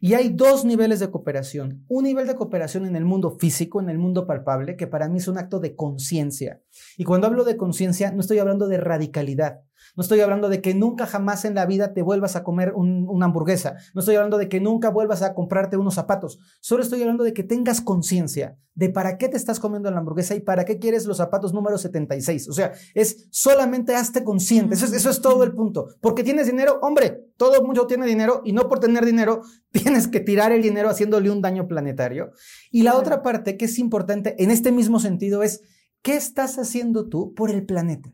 [0.00, 1.84] Y hay dos niveles de cooperación.
[1.88, 5.16] Un nivel de cooperación en el mundo físico, en el mundo palpable, que para mí
[5.18, 6.60] es un acto de conciencia.
[6.98, 9.60] Y cuando hablo de conciencia, no estoy hablando de radicalidad.
[9.96, 13.26] No estoy hablando de que nunca jamás en la vida te vuelvas a comer una
[13.26, 13.76] hamburguesa.
[13.94, 16.38] No estoy hablando de que nunca vuelvas a comprarte unos zapatos.
[16.60, 20.34] Solo estoy hablando de que tengas conciencia de para qué te estás comiendo la hamburguesa
[20.34, 22.48] y para qué quieres los zapatos número 76.
[22.48, 24.74] O sea, es solamente hazte consciente.
[24.74, 25.86] Eso es, eso es todo el punto.
[26.00, 30.20] Porque tienes dinero, hombre, todo mundo tiene dinero y no por tener dinero tienes que
[30.20, 32.32] tirar el dinero haciéndole un daño planetario.
[32.70, 35.62] Y la otra parte que es importante en este mismo sentido es,
[36.02, 38.12] ¿qué estás haciendo tú por el planeta?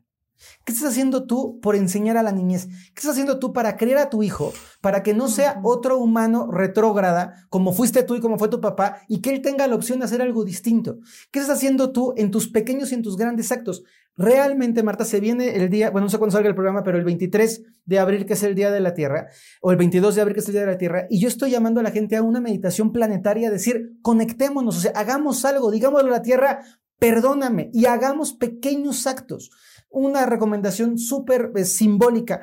[0.64, 2.66] ¿Qué estás haciendo tú por enseñar a la niñez?
[2.66, 6.50] ¿Qué estás haciendo tú para criar a tu hijo, para que no sea otro humano
[6.50, 9.98] retrógrada como fuiste tú y como fue tu papá, y que él tenga la opción
[9.98, 10.98] de hacer algo distinto?
[11.30, 13.84] ¿Qué estás haciendo tú en tus pequeños y en tus grandes actos?
[14.16, 17.04] Realmente, Marta, se viene el día, bueno, no sé cuándo salga el programa, pero el
[17.04, 19.28] 23 de abril, que es el Día de la Tierra,
[19.62, 21.50] o el 22 de abril, que es el Día de la Tierra, y yo estoy
[21.50, 25.70] llamando a la gente a una meditación planetaria, a decir, conectémonos, o sea, hagamos algo,
[25.70, 26.60] digámosle a la Tierra,
[27.00, 29.50] perdóname, y hagamos pequeños actos
[29.90, 32.42] una recomendación súper eh, simbólica.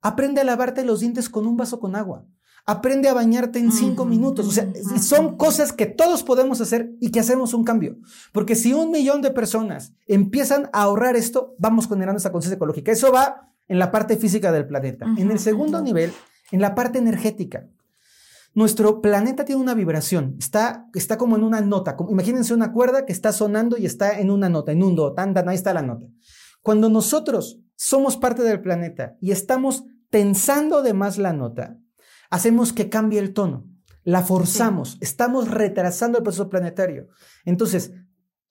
[0.00, 2.26] Aprende a lavarte los dientes con un vaso con agua.
[2.66, 4.46] Aprende a bañarte en cinco minutos.
[4.46, 7.98] O sea, son cosas que todos podemos hacer y que hacemos un cambio.
[8.32, 12.90] Porque si un millón de personas empiezan a ahorrar esto, vamos generando esa conciencia ecológica.
[12.90, 15.06] Eso va en la parte física del planeta.
[15.18, 16.10] En el segundo nivel,
[16.52, 17.68] en la parte energética.
[18.54, 21.96] Nuestro planeta tiene una vibración, está, está como en una nota.
[22.08, 25.36] imagínense una cuerda que está sonando y está en una nota, en un do, tan,
[25.48, 26.06] ahí está la nota.
[26.62, 31.78] Cuando nosotros somos parte del planeta y estamos tensando de más la nota,
[32.30, 33.66] hacemos que cambie el tono,
[34.04, 37.08] la forzamos, estamos retrasando el proceso planetario.
[37.44, 37.92] Entonces,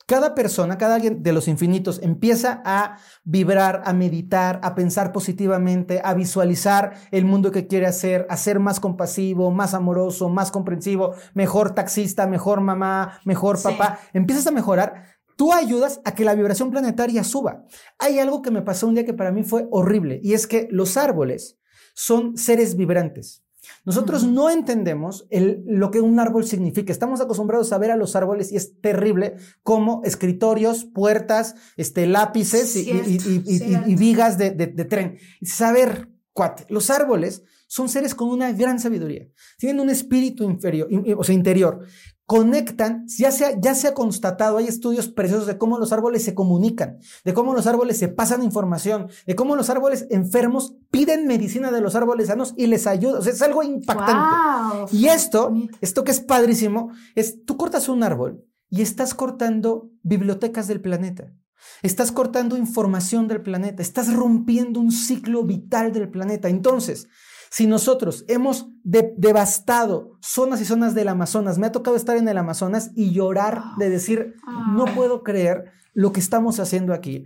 [0.05, 6.01] cada persona, cada alguien de los infinitos empieza a vibrar, a meditar, a pensar positivamente,
[6.03, 11.15] a visualizar el mundo que quiere hacer, a ser más compasivo, más amoroso, más comprensivo,
[11.33, 13.99] mejor taxista, mejor mamá, mejor papá.
[14.13, 15.05] Empiezas a mejorar.
[15.35, 17.63] Tú ayudas a que la vibración planetaria suba.
[17.97, 20.67] Hay algo que me pasó un día que para mí fue horrible y es que
[20.69, 21.57] los árboles
[21.95, 23.43] son seres vibrantes.
[23.85, 26.91] Nosotros no entendemos lo que un árbol significa.
[26.91, 32.75] Estamos acostumbrados a ver a los árboles y es terrible como escritorios, puertas, este, lápices
[32.75, 35.17] y, vigas de, de tren.
[35.41, 39.27] Saber, cuate, los árboles son seres con una gran sabiduría.
[39.57, 41.79] Tienen un espíritu inferior, o sea, interior
[42.25, 46.23] conectan, ya se, ha, ya se ha constatado, hay estudios preciosos de cómo los árboles
[46.23, 51.27] se comunican, de cómo los árboles se pasan información, de cómo los árboles enfermos piden
[51.27, 53.19] medicina de los árboles sanos y les ayuda.
[53.19, 54.95] O sea, es algo impactante.
[54.95, 60.67] Y esto, esto que es padrísimo, es tú cortas un árbol y estás cortando bibliotecas
[60.67, 61.33] del planeta.
[61.81, 66.49] Estás cortando información del planeta, estás rompiendo un ciclo vital del planeta.
[66.49, 67.07] Entonces,
[67.53, 72.39] si nosotros hemos devastado zonas y zonas del Amazonas, me ha tocado estar en el
[72.39, 74.33] Amazonas y llorar de decir,
[74.71, 77.25] no puedo creer lo que estamos haciendo aquí.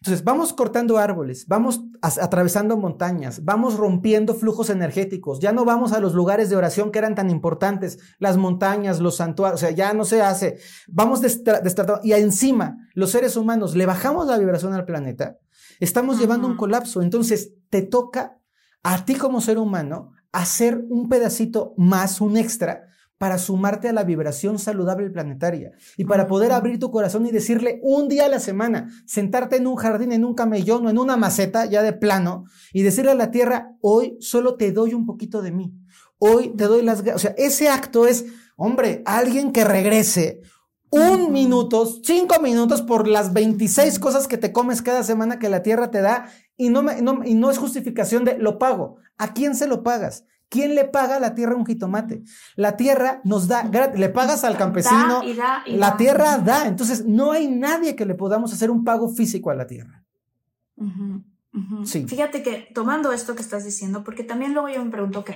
[0.00, 6.00] Entonces, vamos cortando árboles, vamos atravesando montañas, vamos rompiendo flujos energéticos, ya no vamos a
[6.00, 9.92] los lugares de oración que eran tan importantes, las montañas, los santuarios, o sea, ya
[9.92, 10.58] no se hace.
[10.88, 15.36] Vamos destratando y encima, los seres humanos le bajamos la vibración al planeta,
[15.80, 17.02] estamos llevando un colapso.
[17.02, 18.38] Entonces, te toca
[18.82, 22.86] a ti como ser humano hacer un pedacito más, un extra,
[23.18, 27.80] para sumarte a la vibración saludable planetaria y para poder abrir tu corazón y decirle
[27.82, 31.16] un día a la semana, sentarte en un jardín, en un camellón o en una
[31.16, 35.40] maceta ya de plano y decirle a la tierra, hoy solo te doy un poquito
[35.40, 35.74] de mí,
[36.18, 37.00] hoy te doy las...
[37.00, 40.42] O sea, ese acto es, hombre, alguien que regrese
[40.96, 45.62] un minuto, cinco minutos por las 26 cosas que te comes cada semana que la
[45.62, 46.84] tierra te da y no,
[47.24, 48.96] y no es justificación de lo pago.
[49.18, 50.24] ¿A quién se lo pagas?
[50.48, 52.22] ¿Quién le paga a la tierra un jitomate?
[52.54, 55.22] La tierra nos da, le pagas al campesino,
[55.66, 56.68] la tierra da.
[56.68, 60.04] Entonces, no hay nadie que le podamos hacer un pago físico a la tierra.
[61.84, 62.06] Sí.
[62.06, 65.30] Fíjate que tomando esto que estás diciendo, porque también luego yo me pregunto, ok,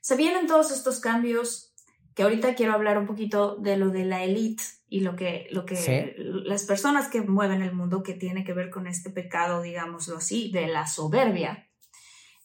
[0.00, 1.73] se vienen todos estos cambios
[2.14, 5.66] que ahorita quiero hablar un poquito de lo de la élite y lo que, lo
[5.66, 10.18] que las personas que mueven el mundo que tiene que ver con este pecado, digámoslo
[10.18, 11.68] así, de la soberbia,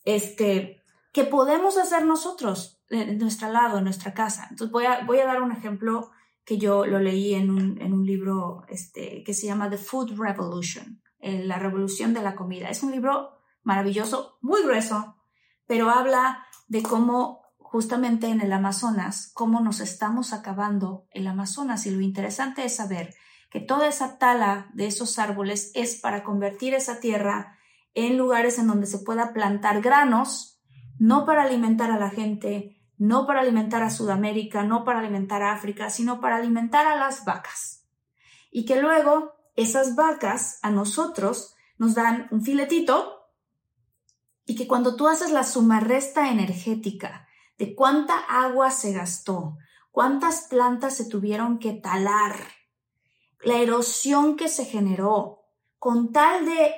[0.04, 0.82] este,
[1.14, 4.48] que podemos hacer nosotros en nuestro lado, en nuestra casa.
[4.50, 6.10] Entonces voy a, voy a dar un ejemplo
[6.44, 10.20] que yo lo leí en un, en un libro este, que se llama The Food
[10.20, 12.70] Revolution, eh, la revolución de la comida.
[12.70, 15.16] Es un libro maravilloso, muy grueso,
[15.68, 17.39] pero habla de cómo
[17.72, 21.86] justamente en el Amazonas, cómo nos estamos acabando el Amazonas.
[21.86, 23.14] Y lo interesante es saber
[23.52, 27.60] que toda esa tala de esos árboles es para convertir esa tierra
[27.94, 30.60] en lugares en donde se pueda plantar granos,
[30.98, 35.54] no para alimentar a la gente, no para alimentar a Sudamérica, no para alimentar a
[35.54, 37.86] África, sino para alimentar a las vacas.
[38.50, 43.28] Y que luego esas vacas a nosotros nos dan un filetito
[44.48, 47.28] y que cuando tú haces la sumarresta energética
[47.60, 49.58] de cuánta agua se gastó,
[49.92, 52.38] cuántas plantas se tuvieron que talar,
[53.44, 55.42] la erosión que se generó,
[55.78, 56.74] con tal de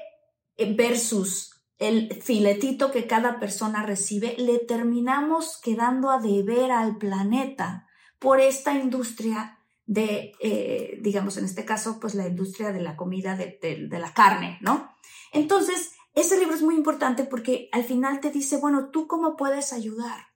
[0.58, 7.88] eh, versus el filetito que cada persona recibe, le terminamos quedando a deber al planeta
[8.20, 13.36] por esta industria de, eh, digamos, en este caso, pues la industria de la comida,
[13.36, 14.96] de, de la carne, ¿no?
[15.32, 19.74] Entonces, ese libro es muy importante porque al final te dice, bueno, ¿tú cómo puedes
[19.74, 20.31] ayudar?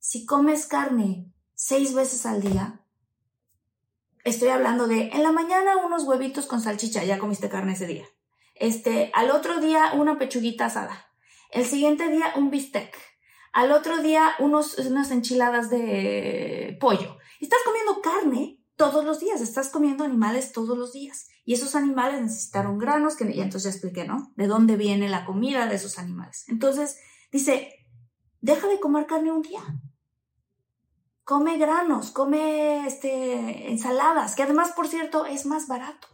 [0.00, 2.80] Si comes carne seis veces al día,
[4.24, 8.06] estoy hablando de en la mañana unos huevitos con salchicha, ya comiste carne ese día.
[8.54, 11.06] Este, al otro día una pechuguita asada.
[11.50, 12.96] El siguiente día un bistec.
[13.52, 17.18] Al otro día unos, unas enchiladas de pollo.
[17.40, 21.28] Estás comiendo carne todos los días, estás comiendo animales todos los días.
[21.44, 24.32] Y esos animales necesitaron granos, que ya entonces ya expliqué, ¿no?
[24.36, 26.44] De dónde viene la comida de esos animales.
[26.48, 26.98] Entonces,
[27.32, 27.86] dice,
[28.40, 29.60] deja de comer carne un día.
[31.30, 36.08] Come granos, come este, ensaladas, que además, por cierto, es más barato.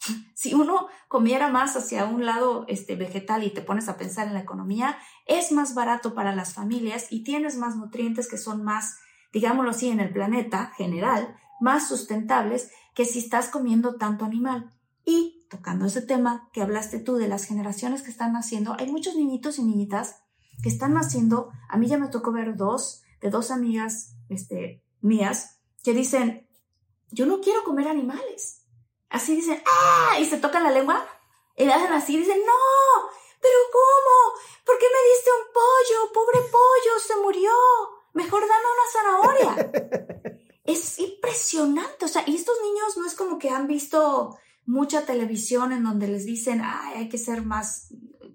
[0.34, 4.32] Si uno comiera más hacia un lado este, vegetal y te pones a pensar en
[4.32, 4.96] la economía,
[5.26, 8.96] es más barato para las familias y tienes más nutrientes que son más,
[9.30, 14.72] digámoslo así, en el planeta general, más sustentables que si estás comiendo tanto animal.
[15.04, 19.16] Y tocando ese tema que hablaste tú de las generaciones que están naciendo, hay muchos
[19.16, 20.22] niñitos y niñitas
[20.62, 21.50] que están naciendo.
[21.68, 26.48] A mí ya me tocó ver dos, de dos amigas este, mías, que dicen,
[27.10, 28.66] yo no quiero comer animales.
[29.08, 30.18] Así dicen, ¡ah!
[30.18, 31.06] Y se tocan la lengua
[31.56, 33.10] y le hacen así, dicen, no,
[33.40, 34.40] pero ¿cómo?
[34.64, 36.12] ¿Por qué me diste un pollo?
[36.12, 37.52] Pobre pollo, se murió.
[38.14, 39.72] Mejor dame una zanahoria.
[40.64, 42.04] es impresionante.
[42.04, 46.06] O sea, y estos niños no es como que han visto mucha televisión en donde
[46.06, 47.88] les dicen, Ay, hay que ser más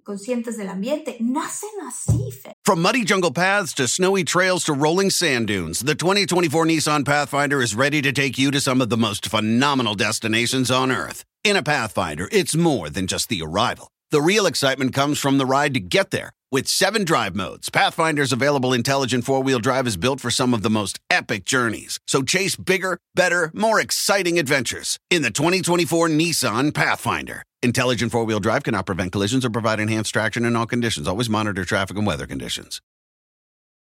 [0.08, 1.18] conscientes del ambiente.
[1.20, 2.32] Nacen así.
[2.64, 7.62] From muddy jungle paths to snowy trails to rolling sand dunes, the 2024 Nissan Pathfinder
[7.62, 11.26] is ready to take you to some of the most phenomenal destinations on Earth.
[11.44, 13.90] In a Pathfinder, it's more than just the arrival.
[14.10, 16.32] The real excitement comes from the ride to get there.
[16.50, 20.62] With seven drive modes, Pathfinder's available intelligent four wheel drive is built for some of
[20.62, 22.00] the most epic journeys.
[22.08, 27.44] So chase bigger, better, more exciting adventures in the 2024 Nissan Pathfinder.
[27.64, 31.08] Intelligent four wheel drive cannot prevent collisions or provide enhanced traction in all conditions.
[31.08, 32.82] Always monitor traffic and weather conditions.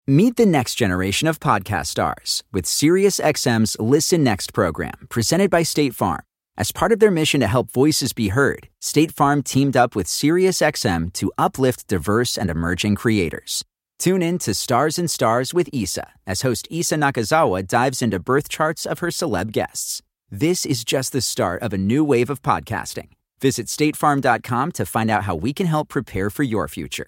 [0.06, 5.96] Meet the next generation of podcast stars with SiriusXM's Listen Next program, presented by State
[5.96, 6.24] Farm.
[6.58, 10.08] As part of their mission to help voices be heard, State Farm teamed up with
[10.08, 13.64] SiriusXM to uplift diverse and emerging creators.
[13.98, 18.50] Tune in to Stars and Stars with Isa as host Isa Nakazawa dives into birth
[18.50, 20.02] charts of her celeb guests.
[20.30, 23.08] This is just the start of a new wave of podcasting.
[23.44, 27.08] Visit statefarm.com to find out how we can help prepare for your future.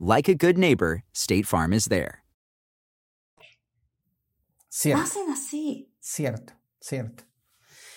[0.00, 2.24] Like a good neighbor, State Farm is there.
[4.70, 5.02] Cierto.
[5.02, 5.90] Nacen así.
[6.00, 7.24] Cierto, cierto.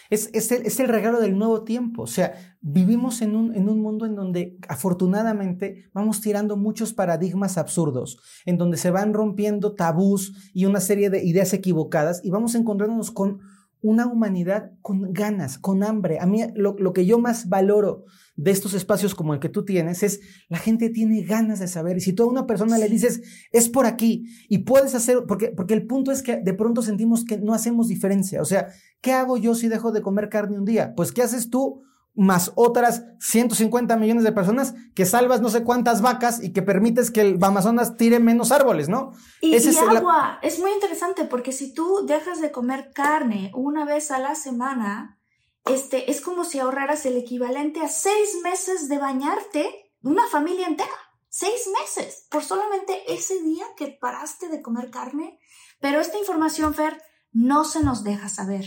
[0.10, 2.04] Es, es, el, es, el, regalo del nuevo tiempo.
[2.04, 7.58] O sea, vivimos en un, en un mundo en donde afortunadamente vamos tirando muchos paradigmas
[7.58, 12.54] absurdos, en donde se van rompiendo tabús y una serie de ideas equivocadas y vamos
[12.56, 13.40] encontrándonos con
[13.88, 16.20] una humanidad con ganas, con hambre.
[16.20, 18.04] A mí lo, lo, que yo más valoro
[18.36, 20.20] de estos espacios como el que tú tienes es
[20.50, 21.98] la gente tiene ganas de saber.
[21.98, 23.22] Y si tú a una persona le dices,
[23.52, 27.24] es por aquí, y puedes hacer, porque, porque el punto es que de pronto sentimos
[27.24, 28.42] que no hacemos diferencia.
[28.42, 28.68] O sea,
[29.00, 30.94] ¿qué hago yo si dejo de comer carne un día?
[30.96, 31.84] Pues, ¿qué haces tú?
[32.18, 37.11] Más otras 150 millones de personas que salvas no sé cuántas vacas y que permites
[37.11, 39.13] que el Amazonas tire menos árboles, ¿no?
[39.39, 40.47] Y, Ese y es agua, la...
[40.47, 45.20] es muy interesante porque si tú dejas de comer carne una vez a la semana,
[45.65, 50.89] este, es como si ahorraras el equivalente a seis meses de bañarte una familia entera.
[51.30, 55.39] Seis meses por solamente ese día que paraste de comer carne.
[55.80, 56.99] Pero esta información, Fer,
[57.32, 58.65] no se nos deja saber.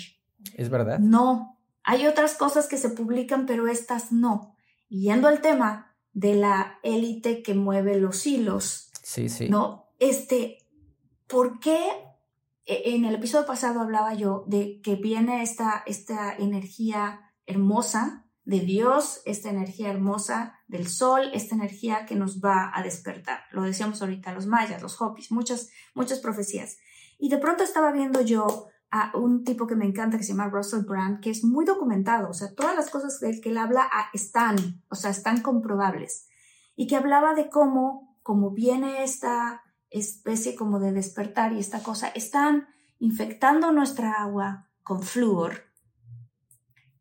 [0.54, 1.00] ¿Es verdad?
[1.00, 4.56] No, hay otras cosas que se publican, pero estas no.
[4.88, 8.90] Y yendo al tema de la élite que mueve los hilos.
[9.02, 9.48] Sí, sí.
[9.48, 10.58] No, este,
[11.26, 11.78] ¿por qué
[12.66, 18.60] e, en el episodio pasado hablaba yo de que viene esta, esta energía hermosa de
[18.60, 23.40] Dios, esta energía hermosa del sol, esta energía que nos va a despertar.
[23.52, 26.78] Lo decíamos ahorita los mayas, los hopis, muchas, muchas profecías.
[27.18, 30.48] Y de pronto estaba viendo yo a un tipo que me encanta que se llama
[30.48, 33.88] Russell Brand, que es muy documentado, o sea, todas las cosas del que él habla
[33.92, 36.28] ah, están, o sea, están comprobables.
[36.74, 42.08] Y que hablaba de cómo, como viene esta especie como de despertar y esta cosa,
[42.08, 42.68] están
[42.98, 45.64] infectando nuestra agua con flúor,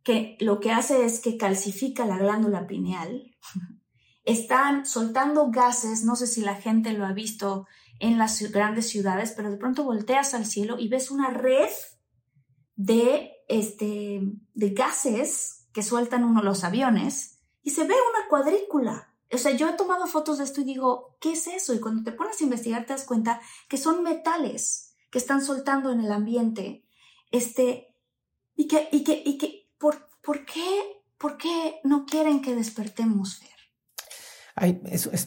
[0.04, 3.36] que lo que hace es que calcifica la glándula pineal.
[4.24, 7.66] Están soltando gases, no sé si la gente lo ha visto
[8.00, 11.70] en las grandes ciudades, pero de pronto volteas al cielo y ves una red
[12.76, 14.22] de, este,
[14.54, 19.14] de gases que sueltan uno los aviones y se ve una cuadrícula.
[19.32, 21.74] O sea, yo he tomado fotos de esto y digo, ¿qué es eso?
[21.74, 25.92] Y cuando te pones a investigar te das cuenta que son metales que están soltando
[25.92, 26.86] en el ambiente.
[27.32, 27.96] Este,
[28.56, 33.38] y que, y que, y que, ¿por, ¿por qué, por qué no quieren que despertemos,
[33.38, 33.59] Fer?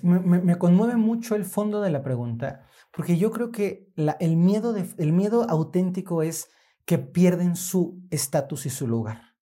[0.02, 5.12] Me, conmueve mucho el fondo de la pregunta, porque yo creo que el, miedo el
[5.12, 6.50] miedo auténtico es
[6.84, 9.34] que pierden su estatus y su lugar.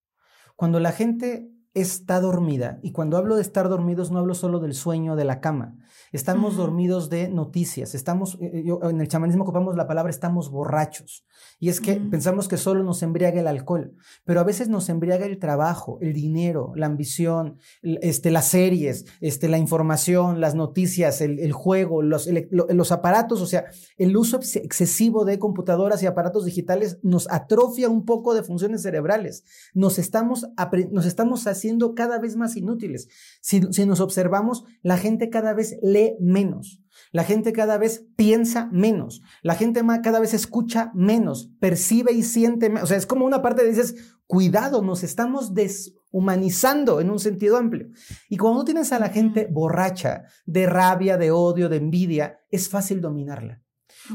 [0.57, 4.74] Cuando la gente está dormida, y cuando hablo de estar dormidos no hablo solo del
[4.74, 5.76] sueño de la cama,
[6.10, 11.24] estamos dormidos de noticias, estamos, eh, yo, en el chamanismo ocupamos la palabra estamos borrachos,
[11.60, 13.94] y es que pensamos que solo nos embriaga el alcohol,
[14.24, 19.48] pero a veces nos embriaga el trabajo, el dinero, la ambición, este, las series, este,
[19.48, 23.66] la información, las noticias, el, juego, los, los aparatos, o sea,
[23.96, 29.44] el uso excesivo de computadoras y aparatos digitales nos atrofia un poco de funciones cerebrales,
[29.72, 30.48] nos estamos,
[30.90, 31.59] nos estamos haciendo
[31.94, 33.08] cada vez más inútiles.
[33.40, 36.82] Si, si nos observamos, la gente cada vez lee menos.
[37.12, 39.22] La gente cada vez piensa menos.
[39.42, 42.84] La gente cada vez escucha menos, percibe y siente menos.
[42.84, 43.94] O sea, es como una parte de dices,
[44.26, 47.88] cuidado, nos estamos deshumanizando en un sentido amplio.
[48.28, 53.00] Y cuando tienes a la gente borracha de rabia, de odio, de envidia, es fácil
[53.00, 53.62] dominarla.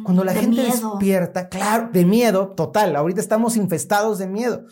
[0.04, 4.66] Cuando la gente despierta, claro, de miedo, total, ahorita estamos infestados de miedo.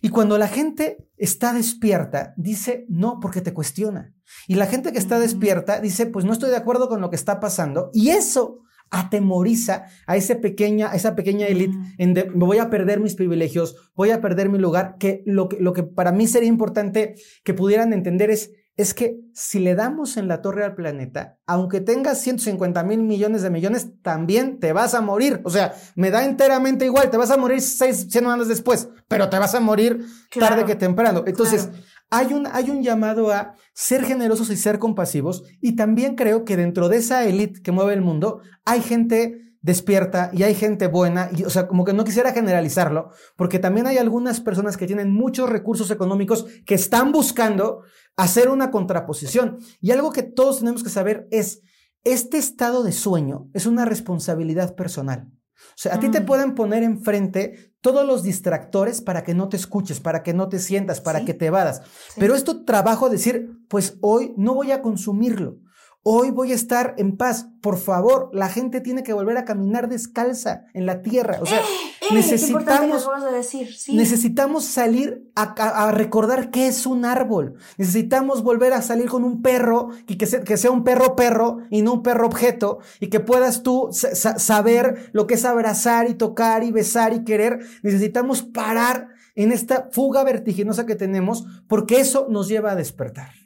[0.00, 4.14] Y cuando la gente está despierta, dice no porque te cuestiona.
[4.46, 7.16] Y la gente que está despierta dice, pues no estoy de acuerdo con lo que
[7.16, 7.90] está pasando.
[7.92, 12.70] Y eso atemoriza a, ese pequeña, a esa pequeña élite en de, me voy a
[12.70, 16.26] perder mis privilegios, voy a perder mi lugar, que lo, que lo que para mí
[16.26, 20.74] sería importante que pudieran entender es, es que si le damos en la torre al
[20.74, 25.40] planeta, aunque tengas 150 mil millones de millones, también te vas a morir.
[25.44, 29.28] O sea, me da enteramente igual, te vas a morir seis, 100 años después, pero
[29.28, 30.06] te vas a morir
[30.38, 31.24] tarde que temprano.
[31.26, 31.68] Entonces,
[32.10, 35.44] hay un, hay un llamado a ser generosos y ser compasivos.
[35.60, 40.30] Y también creo que dentro de esa élite que mueve el mundo, hay gente despierta
[40.32, 41.30] y hay gente buena.
[41.36, 45.12] Y, o sea, como que no quisiera generalizarlo, porque también hay algunas personas que tienen
[45.12, 47.82] muchos recursos económicos que están buscando
[48.16, 49.58] hacer una contraposición.
[49.80, 51.62] Y algo que todos tenemos que saber es,
[52.04, 55.28] este estado de sueño es una responsabilidad personal.
[55.70, 56.26] O sea, a ti te mm.
[56.26, 60.58] pueden poner enfrente todos los distractores para que no te escuches, para que no te
[60.58, 61.82] sientas, para que te evadas.
[62.16, 65.58] Pero es tu trabajo decir, pues hoy no voy a consumirlo.
[66.02, 67.48] Hoy voy a estar en paz.
[67.60, 71.38] Por favor, la gente tiene que volver a caminar descalza en la tierra.
[71.42, 71.62] O sea, eh,
[72.00, 73.68] eh, necesitamos, decir.
[73.92, 77.56] necesitamos salir a, recordar qué es un árbol.
[77.76, 81.58] Necesitamos volver a salir con un perro y que, sea, que sea un perro perro
[81.68, 86.14] y no un perro objeto y que puedas tú saber lo que es abrazar y
[86.14, 87.60] tocar y besar y querer.
[87.82, 93.39] Necesitamos parar en esta fuga vertiginosa que tenemos porque eso nos lleva a despertar.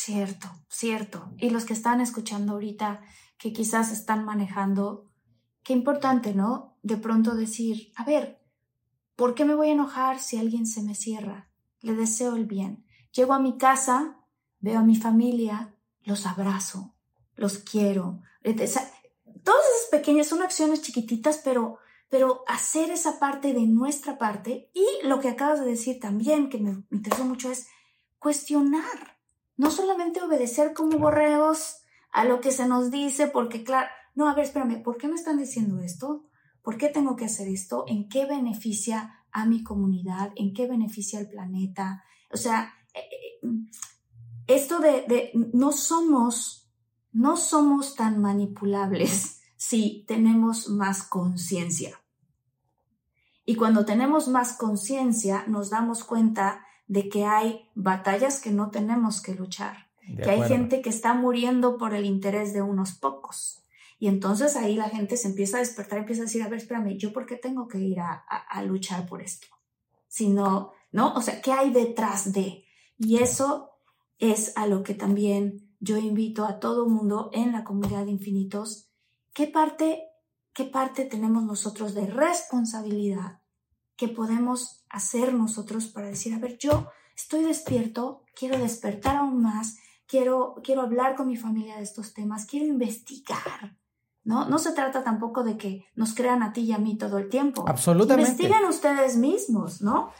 [0.00, 1.32] Cierto, cierto.
[1.38, 3.00] Y los que están escuchando ahorita,
[3.36, 5.10] que quizás están manejando,
[5.64, 6.78] qué importante, ¿no?
[6.82, 8.40] De pronto decir, a ver,
[9.16, 11.50] ¿por qué me voy a enojar si alguien se me cierra?
[11.80, 12.86] Le deseo el bien.
[13.10, 14.20] Llego a mi casa,
[14.60, 15.74] veo a mi familia,
[16.04, 16.94] los abrazo,
[17.34, 18.22] los quiero.
[18.44, 21.78] Todas esas pequeñas son acciones chiquititas, pero,
[22.08, 26.58] pero hacer esa parte de nuestra parte y lo que acabas de decir también, que
[26.58, 27.66] me, interesó mucho, es
[28.20, 29.17] cuestionar
[29.58, 34.34] no solamente obedecer como borregos a lo que se nos dice, porque claro, no, a
[34.34, 36.24] ver, espérame, ¿por qué me están diciendo esto?
[36.62, 37.84] ¿Por qué tengo que hacer esto?
[37.86, 40.32] ¿En qué beneficia a mi comunidad?
[40.36, 42.04] ¿En qué beneficia al planeta?
[42.32, 43.48] O sea, eh, eh,
[44.46, 46.70] esto de, de no somos,
[47.12, 52.00] no somos tan manipulables si tenemos más conciencia.
[53.44, 59.22] Y cuando tenemos más conciencia, nos damos cuenta de que hay batallas que no tenemos
[59.22, 63.62] que luchar, que hay gente que está muriendo por el interés de unos pocos.
[64.00, 66.96] Y entonces ahí la gente se empieza a despertar, empieza a decir, a ver, espérame,
[66.96, 69.48] ¿yo por qué tengo que ir a, luchar por esto?
[70.06, 71.14] Si no, ¿no?
[71.14, 72.64] O sea, ¿qué hay detrás de?
[72.96, 73.70] Y eso
[74.18, 78.88] es a lo que también yo invito a todo mundo en la comunidad de infinitos.
[79.34, 80.04] ¿Qué parte,
[80.54, 83.40] qué parte tenemos nosotros de responsabilidad
[83.98, 89.76] que podemos hacer nosotros para decir, a ver, yo estoy despierto, quiero despertar aún más,
[90.06, 93.76] quiero, quiero hablar con mi familia de estos temas, quiero investigar.
[94.24, 94.46] ¿No?
[94.46, 97.30] no se trata tampoco de que nos crean a ti y a mí todo el
[97.30, 97.64] tiempo.
[97.66, 98.30] Absolutamente.
[98.30, 100.10] Investiguen ustedes mismos, ¿no?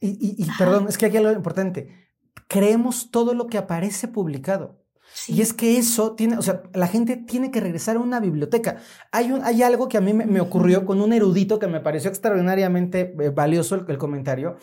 [0.00, 2.08] Y, y perdón, es que aquí hay algo importante.
[2.46, 4.79] Creemos todo lo que aparece publicado.
[5.28, 8.78] Y es que eso tiene, o sea, la gente tiene que regresar a una biblioteca.
[9.12, 12.10] Hay, un, hay algo que a mí me, ocurrió con un erudito que me pareció
[12.10, 14.56] extraordinariamente eh, valioso el, comentario.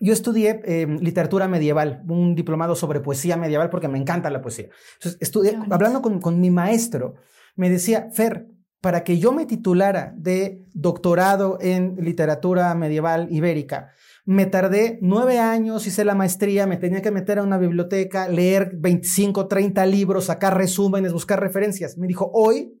[0.00, 4.68] Yo estudié em, literatura medieval, un diplomado sobre poesía medieval porque me encanta la poesía.
[4.94, 7.14] Entonces, estudié, hablando con, con mi maestro,
[7.56, 8.46] me decía, Fer,
[8.84, 13.92] para que yo me titulara de doctorado en literatura medieval ibérica,
[14.24, 18.72] me tardé nueve años, hice la maestría, me tenía que meter a una biblioteca, leer
[18.74, 21.98] 25, 30 libros, sacar resúmenes, buscar referencias.
[21.98, 22.80] Me dijo, hoy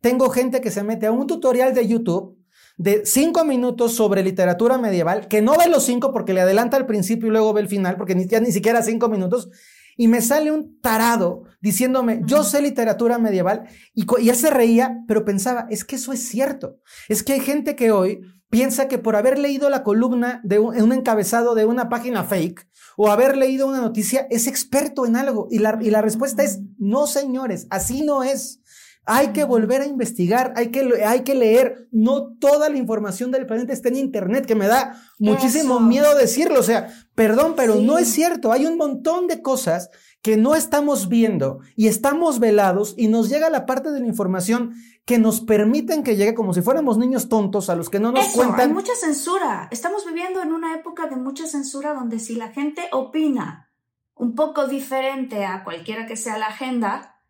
[0.00, 2.38] tengo gente que se mete a un tutorial de YouTube
[2.76, 6.86] de cinco minutos sobre literatura medieval, que no ve los cinco porque le adelanta al
[6.86, 9.48] principio y luego ve el final, porque ni, ya ni siquiera cinco minutos,
[9.96, 14.98] y me sale un tarado diciéndome, yo sé literatura medieval, y, y él se reía,
[15.06, 16.78] pero pensaba, es que eso es cierto.
[17.08, 18.20] Es que hay gente que hoy
[18.54, 22.68] piensa que por haber leído la columna de un, un encabezado de una página fake
[22.96, 25.48] o haber leído una noticia es experto en algo.
[25.50, 28.60] Y la, y la respuesta es, no señores, así no es.
[29.06, 31.88] Hay que volver a investigar, hay que, hay que leer.
[31.90, 35.80] No toda la información del planeta está en Internet, que me da muchísimo Eso.
[35.80, 36.60] miedo decirlo.
[36.60, 37.84] O sea, perdón, pero Sí.
[37.84, 38.52] no es cierto.
[38.52, 39.90] Hay un montón de cosas
[40.24, 44.74] que no estamos viendo y estamos velados y nos llega la parte de la información
[45.04, 48.28] que nos permiten que llegue como si fuéramos niños tontos a los que no nos
[48.28, 48.72] Eso, hay cuentan.
[48.72, 49.68] mucha censura.
[49.70, 53.70] Estamos viviendo en una época de mucha censura donde si la gente opina
[54.14, 57.20] un poco diferente a cualquiera que sea la agenda,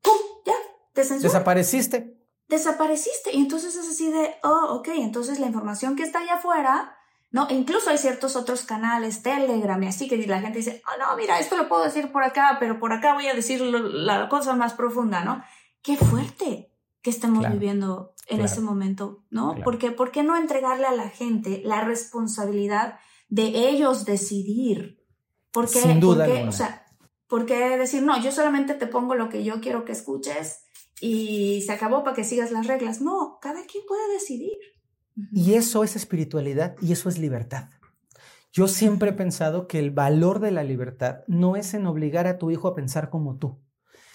[0.00, 0.14] ¡pum!
[0.46, 0.54] Ya,
[0.94, 1.28] te censura.
[1.28, 2.16] Desapareciste.
[2.48, 3.36] desapareciste.
[3.36, 6.96] Y entonces es así de, oh, ok, entonces la información que está allá afuera,
[7.30, 7.46] ¿no?
[7.50, 11.38] Incluso hay ciertos otros canales, Telegram y así, que la gente dice, oh, no, mira,
[11.38, 14.54] esto lo puedo decir por acá, pero por acá voy a decir lo- la cosa
[14.56, 15.42] más profunda, ¿no?
[15.82, 16.72] Qué fuerte
[17.02, 19.50] que estemos Claro, viviendo en claro, ese momento, ¿no?
[19.50, 19.64] claro.
[19.64, 25.00] Porque, ¿por qué no entregarle a la gente la responsabilidad de ellos decidir?
[25.52, 26.84] Porque, Sin duda porque, o sea,
[27.26, 30.64] ¿por qué decir, no, yo solamente te pongo lo que yo quiero que escuches
[31.00, 33.00] y se acabó para que sigas las reglas?
[33.00, 34.58] No, cada quien puede decidir.
[35.32, 37.68] Y eso es espiritualidad y eso es libertad.
[38.52, 42.38] Yo siempre he pensado que el valor de la libertad no es en obligar a
[42.38, 43.60] tu hijo a pensar como tú,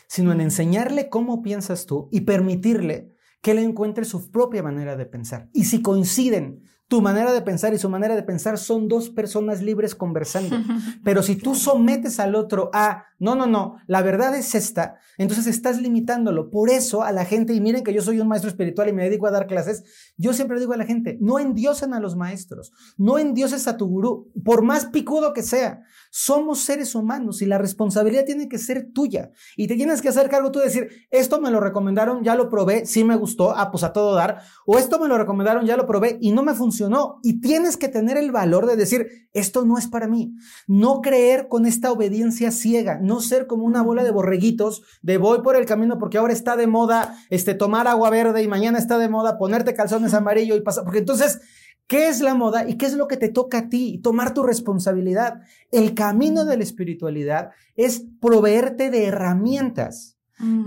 [0.08, 5.06] sino en enseñarle cómo piensas tú y permitirle que él encuentre su propia manera de
[5.06, 5.50] pensar.
[5.54, 9.64] Y si coinciden tu manera de pensar y su manera de pensar son dos personas
[9.64, 10.56] libres conversando.
[11.04, 15.48] Pero si tú sometes al otro a, no, no, no, la verdad es esta, entonces
[15.48, 16.52] estás limitándolo.
[16.52, 19.04] Por eso a la gente, y miren que yo soy un maestro espiritual y me
[19.04, 19.84] dedico a dar clases,
[20.16, 23.88] yo siempre digo a la gente, no endiosen a los maestros, no endioses a tu
[23.88, 25.82] gurú, por más picudo que sea.
[26.12, 29.32] Somos seres humanos y la responsabilidad tiene que ser tuya.
[29.58, 32.48] Y te tienes que hacer cargo tú de decir, esto me lo recomendaron, ya lo
[32.48, 35.78] probé, sí me gustó, ah, pues a todo dar, o esto me lo recomendaron, ya
[35.78, 36.75] lo probé y no me funcionó.
[37.24, 40.36] Y tienes que tener el valor de decir, esto no es para mí.
[40.68, 45.42] No creer con esta obediencia ciega, no ser como una bola de borreguitos de voy
[45.42, 48.98] por el camino porque ahora está de moda este tomar agua verde y mañana está
[48.98, 51.40] de moda ponerte calzones amarillo y pasar, porque entonces
[51.88, 54.00] ¿Qué es la moda y qué es lo que te toca a ti?
[54.02, 55.42] Tomar tu responsabilidad.
[55.72, 60.18] El camino de la espiritualidad es proveerte de herramientas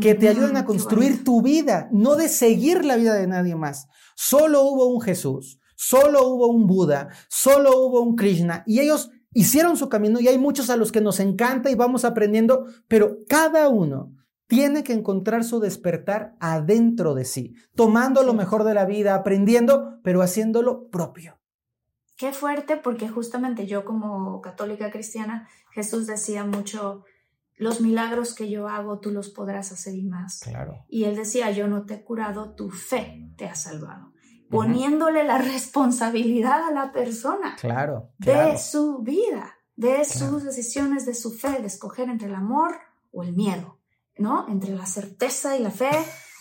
[0.01, 3.55] que te ayuden a Mm, construir tu vida, no de seguir la vida de nadie
[3.55, 3.89] más.
[4.15, 9.77] Solo hubo un Jesús, solo hubo un Buda, solo hubo un Krishna y ellos hicieron
[9.77, 13.69] su camino y hay muchos a los que nos encanta y vamos aprendiendo, pero cada
[13.69, 14.13] uno
[14.49, 20.01] tiene que encontrar su despertar adentro de sí, tomando lo mejor de la vida, aprendiendo,
[20.03, 21.39] pero haciéndolo propio.
[22.17, 27.05] Qué fuerte, porque justamente yo como católica cristiana, Jesús decía mucho,
[27.55, 30.41] los milagros que yo hago, tú los podrás hacer y más.
[30.41, 30.85] Claro.
[30.89, 34.13] Y él decía, yo no te he curado, tu fe te ha salvado.
[34.51, 41.33] Poniéndole la responsabilidad a la persona Claro, de su vida, de sus decisiones, de su
[41.33, 42.77] fe, de escoger entre el amor
[43.13, 43.79] o el miedo,
[44.17, 44.47] ¿no?
[44.49, 45.91] Entre la certeza y la fe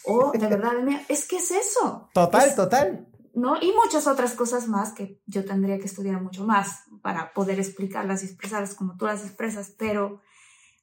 [0.05, 1.01] o de verdad el miedo.
[1.09, 2.09] Es que es eso.
[2.13, 3.07] Total, Es- total.
[3.33, 3.55] ¿no?
[3.61, 8.23] Y muchas otras cosas más que yo tendría que estudiar mucho más para poder explicarlas
[8.23, 10.21] y expresarlas como tú las expresas, pero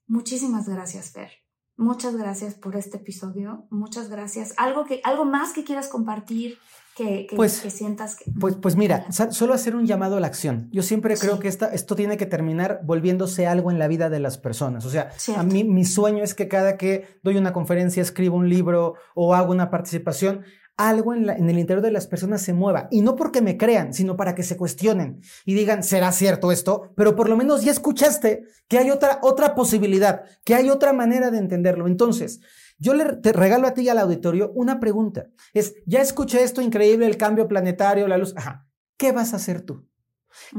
[0.06, 1.30] muchísimas gracias, Fer.
[1.76, 3.66] Muchas gracias por este episodio.
[3.70, 4.54] Muchas gracias.
[4.56, 6.58] Algo que algo más que quieras compartir
[6.96, 10.26] que, que, Pues- que sientas que Pues, pues mira, solo hacer un llamado a la
[10.26, 10.68] acción.
[10.72, 11.40] Yo siempre creo Sí.
[11.42, 14.84] que esta, esto tiene que terminar volviéndose algo en la vida de las personas.
[14.84, 15.40] O sea, Cierto.
[15.40, 19.34] a mí mi sueño es que cada que doy una conferencia, escribo un libro o
[19.34, 20.42] hago una participación,
[20.76, 22.88] algo en, la- en el interior de las personas se mueva.
[22.90, 26.90] Y no porque me crean, sino para que se cuestionen y digan, ¿será cierto esto?
[26.96, 31.30] Pero por lo menos ya escuchaste que hay otra, otra posibilidad, que hay otra manera
[31.30, 31.86] de entenderlo.
[31.86, 32.40] Entonces,
[32.78, 35.26] yo le te regalo a ti y al auditorio una pregunta.
[35.52, 38.34] Es, ya escuché esto increíble, el cambio planetario, la luz.
[38.36, 38.66] Ajá.
[38.96, 39.86] ¿Qué vas a hacer tú?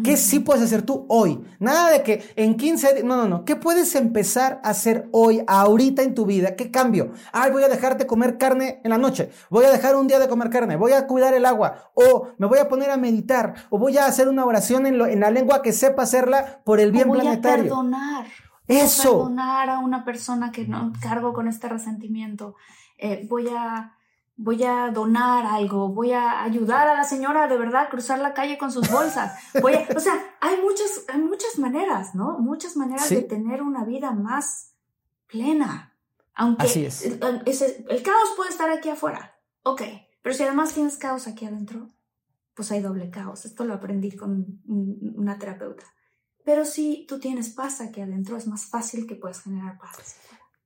[0.05, 1.43] ¿Qué sí puedes hacer tú hoy?
[1.59, 3.43] Nada de que en 15 días, no, no, no.
[3.43, 6.55] ¿Qué puedes empezar a hacer hoy, ahorita en tu vida?
[6.55, 7.11] ¿Qué cambio?
[7.33, 9.31] Ay, voy a dejarte comer carne en la noche.
[9.49, 10.77] Voy a dejar un día de comer carne.
[10.77, 11.91] Voy a cuidar el agua.
[11.93, 13.53] O me voy a poner a meditar.
[13.69, 16.79] O voy a hacer una oración en, lo- en la lengua que sepa hacerla por
[16.79, 17.63] el bien voy a planetario.
[18.65, 18.67] Perdonar.
[18.67, 19.03] Voy a Eso.
[19.19, 22.55] perdonar a una persona que no cargo con este resentimiento.
[22.97, 23.91] Eh, voy a
[24.37, 28.33] voy a donar algo, voy a ayudar a la señora de verdad a cruzar la
[28.33, 29.31] calle con sus bolsas.
[29.61, 32.37] Voy a- o sea, hay muchas, hay muchas maneras, ¿no?
[32.39, 33.15] Muchas maneras Sí.
[33.15, 34.73] de tener una vida más
[35.27, 35.93] plena.
[36.33, 37.05] Aunque Así es.
[37.05, 39.81] el, el caos puede estar aquí afuera, ok,
[40.21, 41.93] pero si además tienes caos aquí adentro,
[42.53, 43.45] pues hay doble caos.
[43.45, 45.85] Esto lo aprendí con una terapeuta.
[46.45, 50.15] Pero si tú tienes paz aquí adentro, es más fácil que puedas generar paz.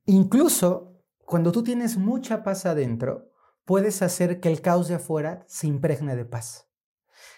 [0.05, 3.31] Incluso cuando tú tienes mucha paz adentro,
[3.63, 6.67] puedes hacer que el caos de afuera se impregne de paz.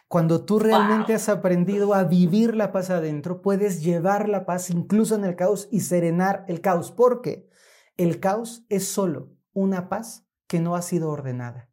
[0.08, 5.16] Cuando tú realmente has aprendido a vivir la paz adentro, puedes llevar la paz incluso
[5.16, 7.50] en el caos y serenar el caos, porque
[7.96, 11.70] el caos es solo una paz que no ha sido ordenada.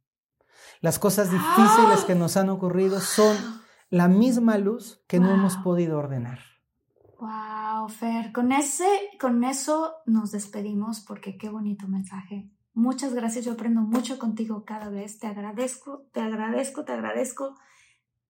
[0.81, 3.37] Las cosas difíciles que nos han ocurrido son
[3.91, 6.39] la misma luz que no hemos podido ordenar.
[7.19, 8.87] Wow, Fer, con ese,
[9.21, 12.49] con eso nos despedimos porque qué bonito mensaje.
[12.75, 15.19] Muchas gracias, yo aprendo mucho contigo cada vez.
[15.19, 17.57] Te agradezco, te agradezco, te agradezco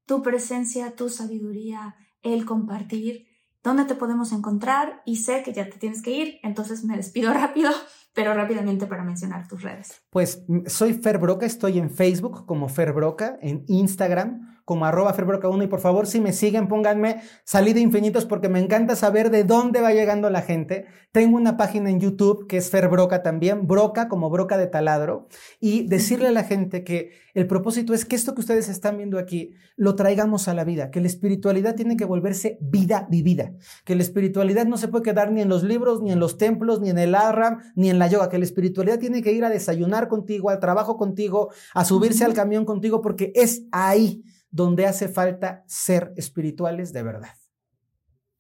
[0.06, 3.26] tu presencia, tu sabiduría, el compartir,
[3.62, 7.32] dónde te podemos encontrar y sé que ya te tienes que ir, entonces me despido
[7.34, 7.70] rápido
[8.18, 10.02] pero rápidamente para mencionar tus redes.
[10.10, 15.64] Pues soy Fer Broca, estoy en Facebook como Fer Broca, en Instagram como arroba ferbroca1
[15.64, 19.80] y por favor si me siguen pónganme salida infinitos porque me encanta saber de dónde
[19.80, 20.84] va llegando la gente.
[21.10, 25.26] Tengo una página en YouTube que es Ferbroca también, Broca como Broca de taladro
[25.58, 29.18] y decirle a la gente que el propósito es que esto que ustedes están viendo
[29.18, 33.52] aquí lo traigamos a la vida, que la espiritualidad tiene que volverse vida vivida,
[33.86, 36.82] que la espiritualidad no se puede quedar ni en los libros, ni en los templos,
[36.82, 39.48] ni en el Arram, ni en la yoga, que la espiritualidad tiene que ir a
[39.48, 45.08] desayunar contigo, al trabajo contigo, a subirse al camión contigo porque es ahí donde hace
[45.08, 47.34] falta ser espirituales de verdad.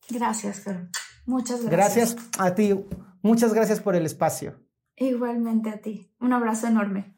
[0.08, 0.88] Gracias, Fer.
[1.26, 2.16] Muchas gracias.
[2.16, 2.74] Gracias a ti.
[3.22, 4.58] Muchas gracias por el espacio.
[4.96, 6.10] Igualmente a ti.
[6.20, 7.16] Un abrazo enorme.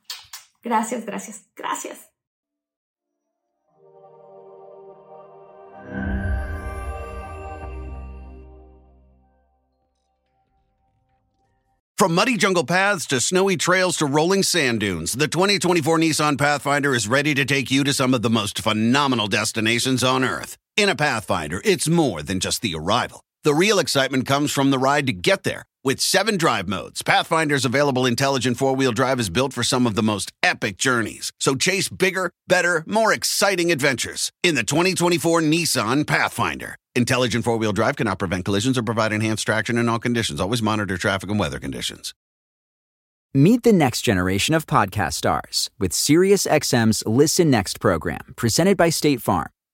[0.63, 2.10] Gracias, gracias, gracias.
[12.01, 16.95] From muddy jungle paths to snowy trails to rolling sand dunes, the 2024 Nissan Pathfinder
[16.95, 20.57] is ready to take you to some of the most phenomenal destinations on Earth.
[20.79, 23.23] In a Pathfinder, it's more than just the arrival.
[23.43, 25.65] The real excitement comes from the ride to get there.
[25.83, 29.95] With seven drive modes, Pathfinder's available intelligent four wheel drive is built for some of
[29.95, 31.33] the most epic journeys.
[31.41, 36.77] So chase bigger, better, more exciting adventures in the 2024 Nissan Pathfinder.
[36.95, 40.39] Intelligent four wheel drive cannot prevent collisions or provide enhanced traction in all conditions.
[40.39, 42.13] Always monitor traffic and weather conditions.
[43.33, 49.23] Meet the next generation of podcast stars with SiriusXM's Listen Next program, presented by State
[49.23, 49.49] Farm.